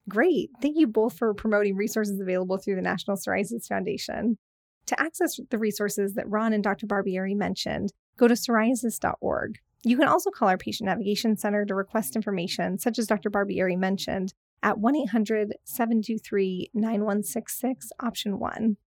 Great. 0.10 0.50
Thank 0.62 0.78
you 0.78 0.88
both 0.88 1.18
for 1.18 1.34
promoting 1.34 1.76
resources 1.76 2.20
available 2.20 2.58
through 2.58 2.76
the 2.76 2.82
National 2.82 3.18
Psoriasis 3.18 3.68
Foundation. 3.68 4.38
To 4.88 5.00
access 5.00 5.40
the 5.50 5.60
resources 5.60 6.16
that 6.16 6.30
Ron 6.30 6.54
and 6.54 6.64
Dr. 6.64 6.88
Barbieri 6.88 7.36
mentioned, 7.36 7.94
go 8.18 8.28
to 8.28 8.34
psoriasis.org. 8.34 9.60
You 9.84 9.98
can 9.98 10.08
also 10.08 10.32
call 10.32 10.50
our 10.50 10.58
Patient 10.58 10.88
Navigation 10.88 11.38
Center 11.38 11.66
to 11.66 11.76
request 11.76 12.16
information, 12.16 12.78
such 12.78 13.00
as 13.00 13.08
Dr. 13.08 13.30
Barbieri 13.30 13.78
mentioned, 13.78 14.34
at 14.64 14.78
1 14.78 14.96
800 14.96 15.56
723 15.64 16.72
9166, 16.74 17.90
option 18.00 18.40
1. 18.40 18.78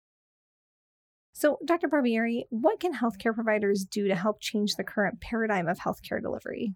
So, 1.32 1.58
Dr. 1.64 1.88
Barbieri, 1.88 2.44
what 2.50 2.78
can 2.78 2.94
healthcare 2.94 3.34
providers 3.34 3.84
do 3.84 4.06
to 4.06 4.14
help 4.14 4.40
change 4.40 4.76
the 4.76 4.84
current 4.84 5.20
paradigm 5.20 5.66
of 5.66 5.78
healthcare 5.78 6.22
delivery? 6.22 6.74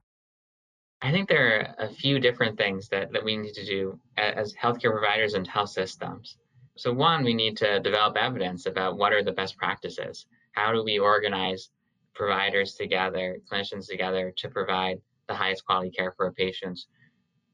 I 1.01 1.13
think 1.13 1.29
there 1.29 1.75
are 1.79 1.87
a 1.87 1.89
few 1.89 2.19
different 2.19 2.59
things 2.59 2.89
that, 2.89 3.13
that 3.13 3.25
we 3.25 3.37
need 3.37 3.55
to 3.55 3.65
do 3.65 4.01
as 4.17 4.53
healthcare 4.55 4.91
providers 4.91 5.35
and 5.35 5.47
health 5.47 5.71
systems. 5.71 6.37
So, 6.77 6.93
one, 6.93 7.23
we 7.23 7.35
need 7.35 7.57
to 7.59 7.79
develop 7.79 8.17
evidence 8.17 8.67
about 8.67 8.99
what 8.99 9.13
are 9.13 9.23
the 9.23 9.33
best 9.33 9.57
practices. 9.57 10.27
How 10.53 10.73
do 10.73 10.83
we 10.83 10.99
organize 10.99 11.71
providers 12.15 12.75
together, 12.75 13.39
clinicians 13.51 13.87
together 13.89 14.33
to 14.39 14.49
provide 14.49 15.01
the 15.29 15.35
highest 15.35 15.65
quality 15.65 15.91
care 15.91 16.13
for 16.17 16.27
our 16.27 16.33
patients? 16.33 16.89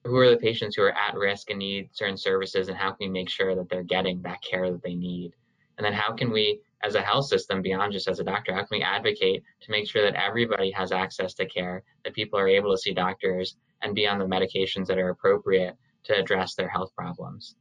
Who 0.05 0.17
are 0.19 0.29
the 0.29 0.37
patients 0.37 0.77
who 0.77 0.83
are 0.83 0.93
at 0.97 1.15
risk 1.15 1.51
and 1.51 1.59
need 1.59 1.89
certain 1.93 2.17
services, 2.17 2.69
and 2.69 2.77
how 2.77 2.91
can 2.91 3.09
we 3.09 3.09
make 3.09 3.31
sure 3.31 3.55
that 3.55 3.69
they're 3.71 3.83
getting 3.83 4.21
that 4.23 4.43
care 4.43 4.71
that 4.71 4.83
they 4.83 4.95
need? 4.95 5.33
And 5.79 5.85
then, 5.85 5.95
how 5.95 6.13
can 6.13 6.31
we 6.31 6.61
as 6.83 6.95
a 6.95 7.01
health 7.01 7.27
system 7.27 7.63
beyond 7.63 7.93
just 7.93 8.09
as 8.09 8.21
a 8.21 8.25
doctor? 8.25 8.53
How 8.53 8.61
can 8.61 8.79
we 8.79 8.83
advocate 8.83 9.43
to 9.63 9.71
make 9.71 9.89
sure 9.89 10.03
that 10.03 10.23
everybody 10.23 10.71
has 10.73 10.93
access 10.93 11.33
to 11.35 11.47
care, 11.47 11.83
that 12.05 12.15
people 12.15 12.39
are 12.39 12.49
able 12.49 12.71
to 12.71 12.79
see 12.79 12.93
doctors 12.93 13.57
and 13.81 13.95
be 13.95 14.07
on 14.07 14.19
the 14.19 14.27
medications 14.27 14.87
that 14.87 14.99
are 14.99 15.09
appropriate 15.09 15.75
to 16.05 16.19
address 16.19 16.55
their 16.55 16.69
health 16.69 16.95
problems? 16.95 17.57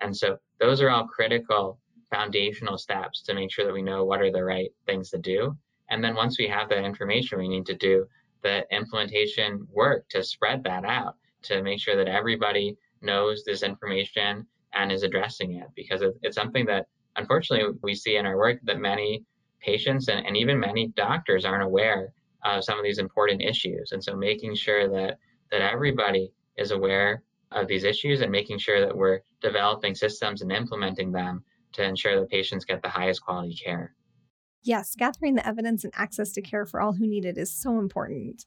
And 0.00 0.16
so 0.16 0.38
those 0.60 0.80
are 0.80 0.90
all 0.90 1.08
critical 1.08 1.78
foundational 2.10 2.78
steps 2.78 3.22
to 3.22 3.34
make 3.34 3.52
sure 3.52 3.64
that 3.64 3.74
we 3.74 3.82
know 3.82 4.04
what 4.04 4.22
are 4.22 4.30
the 4.30 4.44
right 4.44 4.70
things 4.86 5.10
to 5.10 5.18
do. 5.18 5.56
And 5.90 6.02
then 6.02 6.14
once 6.14 6.38
we 6.38 6.46
have 6.46 6.68
that 6.68 6.84
information, 6.84 7.38
we 7.38 7.48
need 7.48 7.66
to 7.66 7.74
do 7.74 8.06
the 8.42 8.64
implementation 8.70 9.66
work 9.72 10.08
to 10.10 10.22
spread 10.22 10.62
that 10.64 10.84
out, 10.84 11.16
to 11.42 11.62
make 11.62 11.80
sure 11.80 11.96
that 11.96 12.08
everybody 12.08 12.76
knows 13.02 13.44
this 13.44 13.62
information 13.62 14.46
and 14.74 14.92
is 14.92 15.02
addressing 15.02 15.54
it 15.54 15.68
because 15.74 16.02
it's 16.22 16.36
something 16.36 16.66
that 16.66 16.86
unfortunately, 17.18 17.78
we 17.82 17.94
see 17.94 18.16
in 18.16 18.26
our 18.26 18.36
work 18.36 18.58
that 18.64 18.78
many 18.78 19.24
patients 19.60 20.08
and, 20.08 20.24
and 20.26 20.36
even 20.36 20.58
many 20.58 20.88
doctors 20.88 21.44
aren't 21.44 21.64
aware 21.64 22.12
of 22.44 22.64
some 22.64 22.78
of 22.78 22.84
these 22.84 22.98
important 22.98 23.42
issues. 23.42 23.92
And 23.92 24.02
so 24.02 24.16
making 24.16 24.54
sure 24.54 24.88
that, 24.88 25.18
that 25.50 25.60
everybody 25.60 26.32
is 26.56 26.70
aware 26.70 27.22
of 27.50 27.66
these 27.66 27.84
issues 27.84 28.20
and 28.20 28.30
making 28.30 28.58
sure 28.58 28.80
that 28.80 28.96
we're 28.96 29.20
developing 29.40 29.94
systems 29.94 30.42
and 30.42 30.52
implementing 30.52 31.10
them 31.12 31.42
to 31.72 31.82
ensure 31.82 32.20
that 32.20 32.30
patients 32.30 32.64
get 32.64 32.82
the 32.82 32.88
highest 32.88 33.22
quality 33.22 33.54
care. 33.54 33.94
Yes, 34.62 34.94
gathering 34.96 35.34
the 35.34 35.46
evidence 35.46 35.84
and 35.84 35.92
access 35.96 36.32
to 36.32 36.42
care 36.42 36.66
for 36.66 36.80
all 36.80 36.92
who 36.92 37.06
need 37.06 37.24
it 37.24 37.38
is 37.38 37.52
so 37.52 37.78
important. 37.78 38.44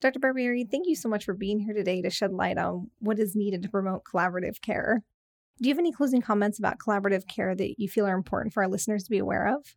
Dr. 0.00 0.18
Barbieri, 0.18 0.68
thank 0.70 0.86
you 0.86 0.96
so 0.96 1.10
much 1.10 1.26
for 1.26 1.34
being 1.34 1.60
here 1.60 1.74
today 1.74 2.00
to 2.00 2.08
shed 2.08 2.32
light 2.32 2.56
on 2.56 2.90
what 3.00 3.18
is 3.18 3.36
needed 3.36 3.62
to 3.62 3.68
promote 3.68 4.02
collaborative 4.04 4.62
care. 4.62 5.02
Do 5.60 5.68
you 5.68 5.74
have 5.74 5.78
any 5.78 5.92
closing 5.92 6.22
comments 6.22 6.58
about 6.58 6.78
collaborative 6.78 7.26
care 7.28 7.54
that 7.54 7.78
you 7.78 7.86
feel 7.86 8.06
are 8.06 8.16
important 8.16 8.54
for 8.54 8.62
our 8.62 8.68
listeners 8.68 9.04
to 9.04 9.10
be 9.10 9.18
aware 9.18 9.54
of? 9.54 9.76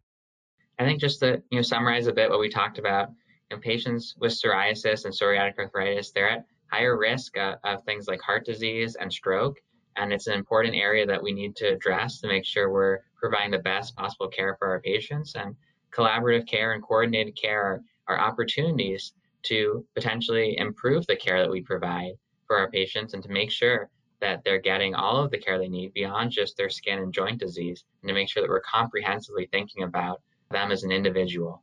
I 0.80 0.86
think 0.86 1.02
just 1.02 1.20
to 1.20 1.44
you 1.52 1.58
know 1.58 1.62
summarize 1.62 2.08
a 2.08 2.14
bit 2.14 2.30
what 2.30 2.40
we 2.40 2.48
talked 2.48 2.80
about, 2.80 3.10
in 3.52 3.60
patients 3.60 4.16
with 4.18 4.32
psoriasis 4.32 5.04
and 5.04 5.14
psoriatic 5.14 5.58
arthritis, 5.60 6.12
they're 6.12 6.30
at 6.30 6.46
higher 6.72 6.98
risk 6.98 7.36
of, 7.38 7.56
of 7.66 7.84
things 7.84 8.08
like 8.08 8.22
heart 8.22 8.46
disease 8.46 8.96
and 8.96 9.12
stroke, 9.12 9.58
and 9.98 10.14
it's 10.14 10.28
an 10.28 10.36
important 10.36 10.74
area 10.74 11.06
that 11.06 11.22
we 11.22 11.34
need 11.34 11.58
to 11.58 11.68
address 11.68 12.22
to 12.22 12.30
make 12.30 12.46
sure 12.46 12.72
we're 12.72 13.00
providing 13.20 13.52
the 13.52 13.60
best 13.60 13.94
possible 13.98 14.30
care 14.30 14.56
for 14.58 14.70
our 14.70 14.80
patients. 14.80 15.36
And 15.36 15.54
collaborative 15.92 16.48
care 16.48 16.72
and 16.72 16.82
coordinated 16.82 17.36
care 17.36 17.62
are, 17.62 17.82
are 18.08 18.20
opportunities 18.20 19.14
to 19.44 19.86
potentially 19.96 20.58
improve 20.58 21.06
the 21.08 21.16
care 21.16 21.42
that 21.42 21.52
we 21.52 21.62
provide 21.62 22.14
for 22.48 22.58
our 22.58 22.70
patients 22.70 23.14
and 23.14 23.24
to 23.24 23.30
make 23.30 23.52
sure 23.52 23.90
that 24.22 24.42
they're 24.44 24.62
getting 24.62 24.96
all 24.96 25.18
of 25.18 25.32
the 25.32 25.38
care 25.38 25.60
they 25.60 25.68
need 25.68 25.94
beyond 25.94 26.32
just 26.32 26.56
their 26.56 26.70
skin 26.70 27.00
and 27.00 27.14
joint 27.14 27.40
disease 27.40 27.84
and 28.02 28.08
to 28.08 28.14
make 28.14 28.30
sure 28.30 28.42
that 28.42 28.50
we're 28.50 28.62
comprehensively 28.62 29.48
thinking 29.52 29.84
about 29.84 30.22
them 30.50 30.72
as 30.72 30.84
an 30.84 30.92
individual. 30.92 31.62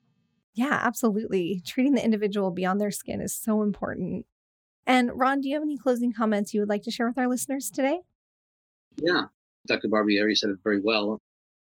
Yeah, 0.54 0.78
absolutely. 0.82 1.62
Treating 1.64 1.94
the 1.94 2.04
individual 2.04 2.50
beyond 2.50 2.80
their 2.80 2.90
skin 2.90 3.20
is 3.20 3.34
so 3.34 3.62
important. 3.62 4.26
And 4.86 5.10
Ron, 5.14 5.40
do 5.40 5.48
you 5.48 5.54
have 5.54 5.62
any 5.62 5.78
closing 5.78 6.12
comments 6.12 6.52
you 6.52 6.60
would 6.60 6.68
like 6.68 6.82
to 6.82 6.90
share 6.90 7.06
with 7.06 7.18
our 7.18 7.28
listeners 7.28 7.70
today? 7.70 8.00
Yeah, 8.96 9.22
Dr. 9.66 9.88
Barbieri 9.88 10.36
said 10.36 10.50
it 10.50 10.58
very 10.64 10.80
well. 10.80 11.18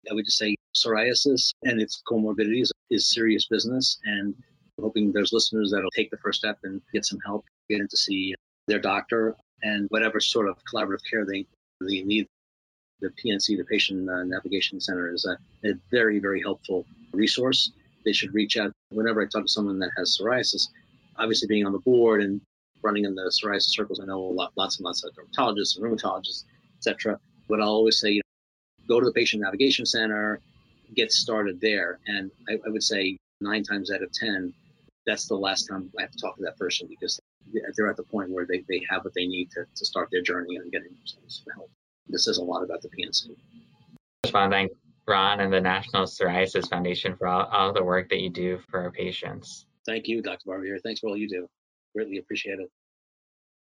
I 0.09 0.13
would 0.13 0.25
just 0.25 0.37
say 0.37 0.55
psoriasis 0.75 1.51
and 1.63 1.81
its 1.81 2.01
comorbidities 2.09 2.69
is 2.89 3.09
serious 3.09 3.47
business. 3.47 3.99
And 4.05 4.35
hoping 4.79 5.11
there's 5.11 5.33
listeners 5.33 5.71
that'll 5.71 5.91
take 5.91 6.09
the 6.11 6.17
first 6.17 6.39
step 6.39 6.59
and 6.63 6.81
get 6.93 7.05
some 7.05 7.19
help, 7.25 7.45
get 7.69 7.79
in 7.79 7.87
to 7.87 7.97
see 7.97 8.35
their 8.67 8.79
doctor 8.79 9.35
and 9.63 9.87
whatever 9.89 10.19
sort 10.19 10.47
of 10.47 10.57
collaborative 10.71 11.03
care 11.09 11.25
they, 11.25 11.45
they 11.81 12.03
need. 12.03 12.27
The 12.99 13.09
PNC, 13.09 13.57
the 13.57 13.63
Patient 13.63 14.09
uh, 14.09 14.23
Navigation 14.23 14.79
Center, 14.81 15.13
is 15.13 15.25
a, 15.25 15.37
a 15.67 15.73
very, 15.91 16.19
very 16.19 16.41
helpful 16.41 16.85
resource. 17.13 17.71
They 18.05 18.13
should 18.13 18.33
reach 18.33 18.57
out 18.57 18.71
whenever 18.89 19.21
I 19.21 19.25
talk 19.25 19.43
to 19.43 19.47
someone 19.47 19.77
that 19.79 19.91
has 19.97 20.17
psoriasis. 20.17 20.69
Obviously, 21.17 21.47
being 21.47 21.65
on 21.65 21.73
the 21.73 21.79
board 21.79 22.21
and 22.23 22.41
running 22.81 23.05
in 23.05 23.13
the 23.13 23.31
psoriasis 23.31 23.69
circles, 23.69 23.99
I 23.99 24.05
know 24.05 24.19
lot, 24.21 24.51
lots 24.55 24.77
and 24.77 24.85
lots 24.85 25.03
of 25.03 25.13
dermatologists 25.13 25.77
and 25.77 25.85
rheumatologists, 25.85 26.45
etc. 26.77 27.19
But 27.47 27.61
I'll 27.61 27.69
always 27.69 27.99
say, 27.99 28.09
you 28.11 28.21
know, 28.21 28.95
go 28.95 28.99
to 28.99 29.05
the 29.05 29.13
Patient 29.13 29.43
Navigation 29.43 29.85
Center, 29.85 30.39
get 30.95 31.11
started 31.11 31.59
there. 31.61 31.99
And 32.07 32.31
I, 32.49 32.53
I 32.65 32.69
would 32.69 32.83
say 32.83 33.17
nine 33.41 33.63
times 33.63 33.91
out 33.91 34.01
of 34.01 34.11
10, 34.11 34.53
that's 35.07 35.27
the 35.27 35.35
last 35.35 35.63
time 35.63 35.89
I 35.97 36.01
have 36.03 36.11
to 36.11 36.19
talk 36.19 36.35
to 36.35 36.43
that 36.43 36.57
person 36.57 36.87
because 36.87 37.19
they're 37.75 37.89
at 37.89 37.95
the 37.95 38.03
point 38.03 38.29
where 38.29 38.45
they, 38.45 38.63
they 38.69 38.85
have 38.89 39.05
what 39.05 39.13
they 39.15 39.25
need 39.25 39.49
to, 39.51 39.63
to 39.73 39.85
start 39.85 40.09
their 40.11 40.21
journey 40.21 40.57
and 40.57 40.71
getting 40.71 40.93
themselves 40.93 41.43
help. 41.55 41.71
This 42.07 42.25
says 42.25 42.37
a 42.37 42.43
lot 42.43 42.63
about 42.63 42.81
the 42.81 42.89
PNC. 42.89 43.29
I 43.29 43.35
just 44.23 44.33
want 44.33 44.51
to 44.51 44.55
thank 44.55 44.71
Ron 45.07 45.39
and 45.39 45.51
the 45.51 45.61
National 45.61 46.03
Psoriasis 46.03 46.69
Foundation 46.69 47.15
for 47.15 47.27
all, 47.27 47.45
all 47.45 47.73
the 47.73 47.83
work 47.83 48.09
that 48.09 48.19
you 48.19 48.29
do 48.29 48.59
for 48.69 48.81
our 48.81 48.91
patients. 48.91 49.65
Thank 49.85 50.07
you, 50.07 50.21
Dr. 50.21 50.49
Barbieri. 50.49 50.81
Thanks 50.83 50.99
for 50.99 51.07
all 51.07 51.17
you 51.17 51.29
do. 51.29 51.47
Greatly 51.95 52.17
appreciate 52.17 52.59
it. 52.59 52.69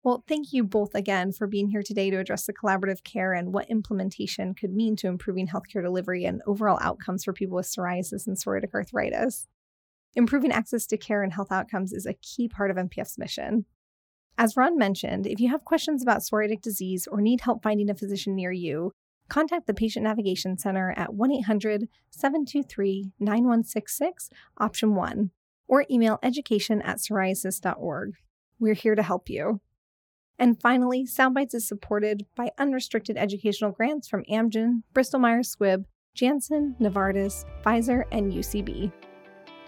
Well, 0.02 0.24
thank 0.28 0.52
you 0.52 0.64
both 0.64 0.94
again 0.94 1.32
for 1.32 1.46
being 1.46 1.68
here 1.68 1.82
today 1.82 2.10
to 2.10 2.18
address 2.18 2.46
the 2.46 2.52
collaborative 2.52 3.02
care 3.04 3.32
and 3.32 3.52
what 3.52 3.70
implementation 3.70 4.54
could 4.54 4.72
mean 4.72 4.96
to 4.96 5.08
improving 5.08 5.48
healthcare 5.48 5.82
delivery 5.82 6.24
and 6.24 6.42
overall 6.46 6.78
outcomes 6.80 7.24
for 7.24 7.32
people 7.32 7.56
with 7.56 7.66
psoriasis 7.66 8.26
and 8.26 8.36
psoriatic 8.36 8.74
arthritis. 8.74 9.46
Improving 10.16 10.50
access 10.50 10.86
to 10.86 10.96
care 10.96 11.22
and 11.22 11.34
health 11.34 11.52
outcomes 11.52 11.92
is 11.92 12.06
a 12.06 12.14
key 12.14 12.48
part 12.48 12.70
of 12.70 12.78
NPF's 12.78 13.18
mission. 13.18 13.66
As 14.38 14.56
Ron 14.56 14.78
mentioned, 14.78 15.26
if 15.26 15.40
you 15.40 15.50
have 15.50 15.64
questions 15.64 16.02
about 16.02 16.20
psoriatic 16.20 16.62
disease 16.62 17.06
or 17.06 17.20
need 17.20 17.42
help 17.42 17.62
finding 17.62 17.90
a 17.90 17.94
physician 17.94 18.34
near 18.34 18.50
you, 18.50 18.92
contact 19.28 19.66
the 19.66 19.74
Patient 19.74 20.04
Navigation 20.04 20.56
Center 20.56 20.94
at 20.96 21.12
1 21.12 21.32
800 21.32 21.88
723 22.10 23.12
9166, 23.20 24.30
option 24.56 24.94
1, 24.94 25.30
or 25.68 25.84
email 25.90 26.18
education 26.22 26.80
at 26.80 26.96
psoriasis.org. 26.96 28.14
We're 28.58 28.74
here 28.74 28.94
to 28.94 29.02
help 29.02 29.28
you. 29.28 29.60
And 30.38 30.60
finally, 30.60 31.04
Soundbites 31.04 31.54
is 31.54 31.68
supported 31.68 32.24
by 32.34 32.50
unrestricted 32.58 33.18
educational 33.18 33.72
grants 33.72 34.08
from 34.08 34.24
Amgen, 34.24 34.82
Bristol 34.94 35.20
Myers 35.20 35.54
Squibb, 35.54 35.84
Janssen, 36.14 36.74
Novartis, 36.80 37.44
Pfizer, 37.62 38.04
and 38.12 38.32
UCB. 38.32 38.92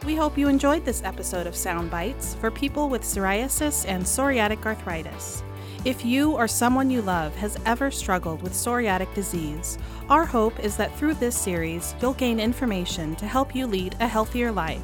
We 0.05 0.15
hope 0.15 0.39
you 0.39 0.47
enjoyed 0.49 0.85
this 0.85 1.03
episode 1.03 1.49
of 1.49 1.57
Sound 1.57 1.91
Bites 1.91 2.35
for 2.37 2.53
people 2.53 2.89
with 2.89 3.03
psoriasis 3.03 3.85
and 3.87 4.05
psoriatic 4.05 4.65
arthritis. 4.65 5.43
If 5.85 6.05
you 6.05 6.33
or 6.33 6.47
someone 6.47 6.89
you 6.89 7.03
love 7.03 7.35
has 7.35 7.59
ever 7.67 7.91
struggled 7.91 8.41
with 8.41 8.53
psoriatic 8.53 9.13
disease, 9.13 9.77
our 10.09 10.25
hope 10.25 10.61
is 10.61 10.77
that 10.77 10.97
through 10.97 11.15
this 11.15 11.37
series, 11.37 11.97
you'll 12.01 12.15
gain 12.15 12.39
information 12.39 13.17
to 13.17 13.27
help 13.27 13.57
you 13.57 13.67
lead 13.67 13.97
a 13.99 14.07
healthier 14.07 14.53
life 14.53 14.81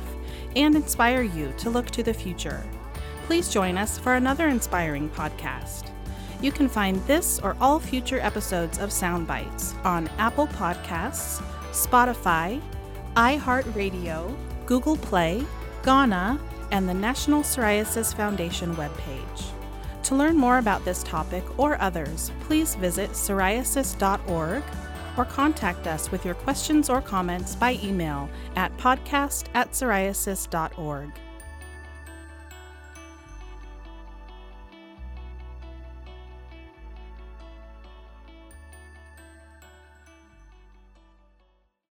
and 0.57 0.75
inspire 0.75 1.23
you 1.23 1.55
to 1.59 1.71
look 1.71 1.87
to 1.91 2.03
the 2.03 2.13
future. 2.13 2.63
Please 3.27 3.49
join 3.49 3.79
us 3.79 3.97
for 3.99 4.15
another 4.15 4.49
inspiring 4.49 5.09
podcast. 5.11 5.91
You 6.43 6.51
can 6.51 6.69
find 6.69 6.97
this 7.07 7.39
or 7.39 7.57
all 7.61 7.79
future 7.79 8.19
episodes 8.19 8.79
of 8.79 8.93
Sound 8.93 9.29
Bites 9.29 9.75
on 9.85 10.09
Apple 10.19 10.49
Podcasts, 10.49 11.41
Spotify, 11.71 12.61
iHeartRadio, 13.15 14.37
Google 14.67 14.97
Play, 14.97 15.45
Gaana, 15.83 16.39
and 16.71 16.89
the 16.89 16.95
National 16.95 17.43
Psoriasis 17.43 18.15
Foundation 18.15 18.75
webpage. 18.77 19.51
To 20.05 20.15
learn 20.15 20.37
more 20.37 20.59
about 20.59 20.85
this 20.85 21.03
topic 21.03 21.45
or 21.59 21.81
others, 21.81 22.31
please 22.41 22.75
visit 22.75 23.11
psoriasis.org 23.11 24.63
or 25.17 25.25
contact 25.25 25.87
us 25.87 26.11
with 26.11 26.25
your 26.25 26.35
questions 26.35 26.91
or 26.91 27.01
comments 27.01 27.55
by 27.55 27.79
email 27.83 28.29
at 28.57 28.77
podcast 28.77 29.47
at 29.55 29.71
psoriasis.org. 29.71 31.13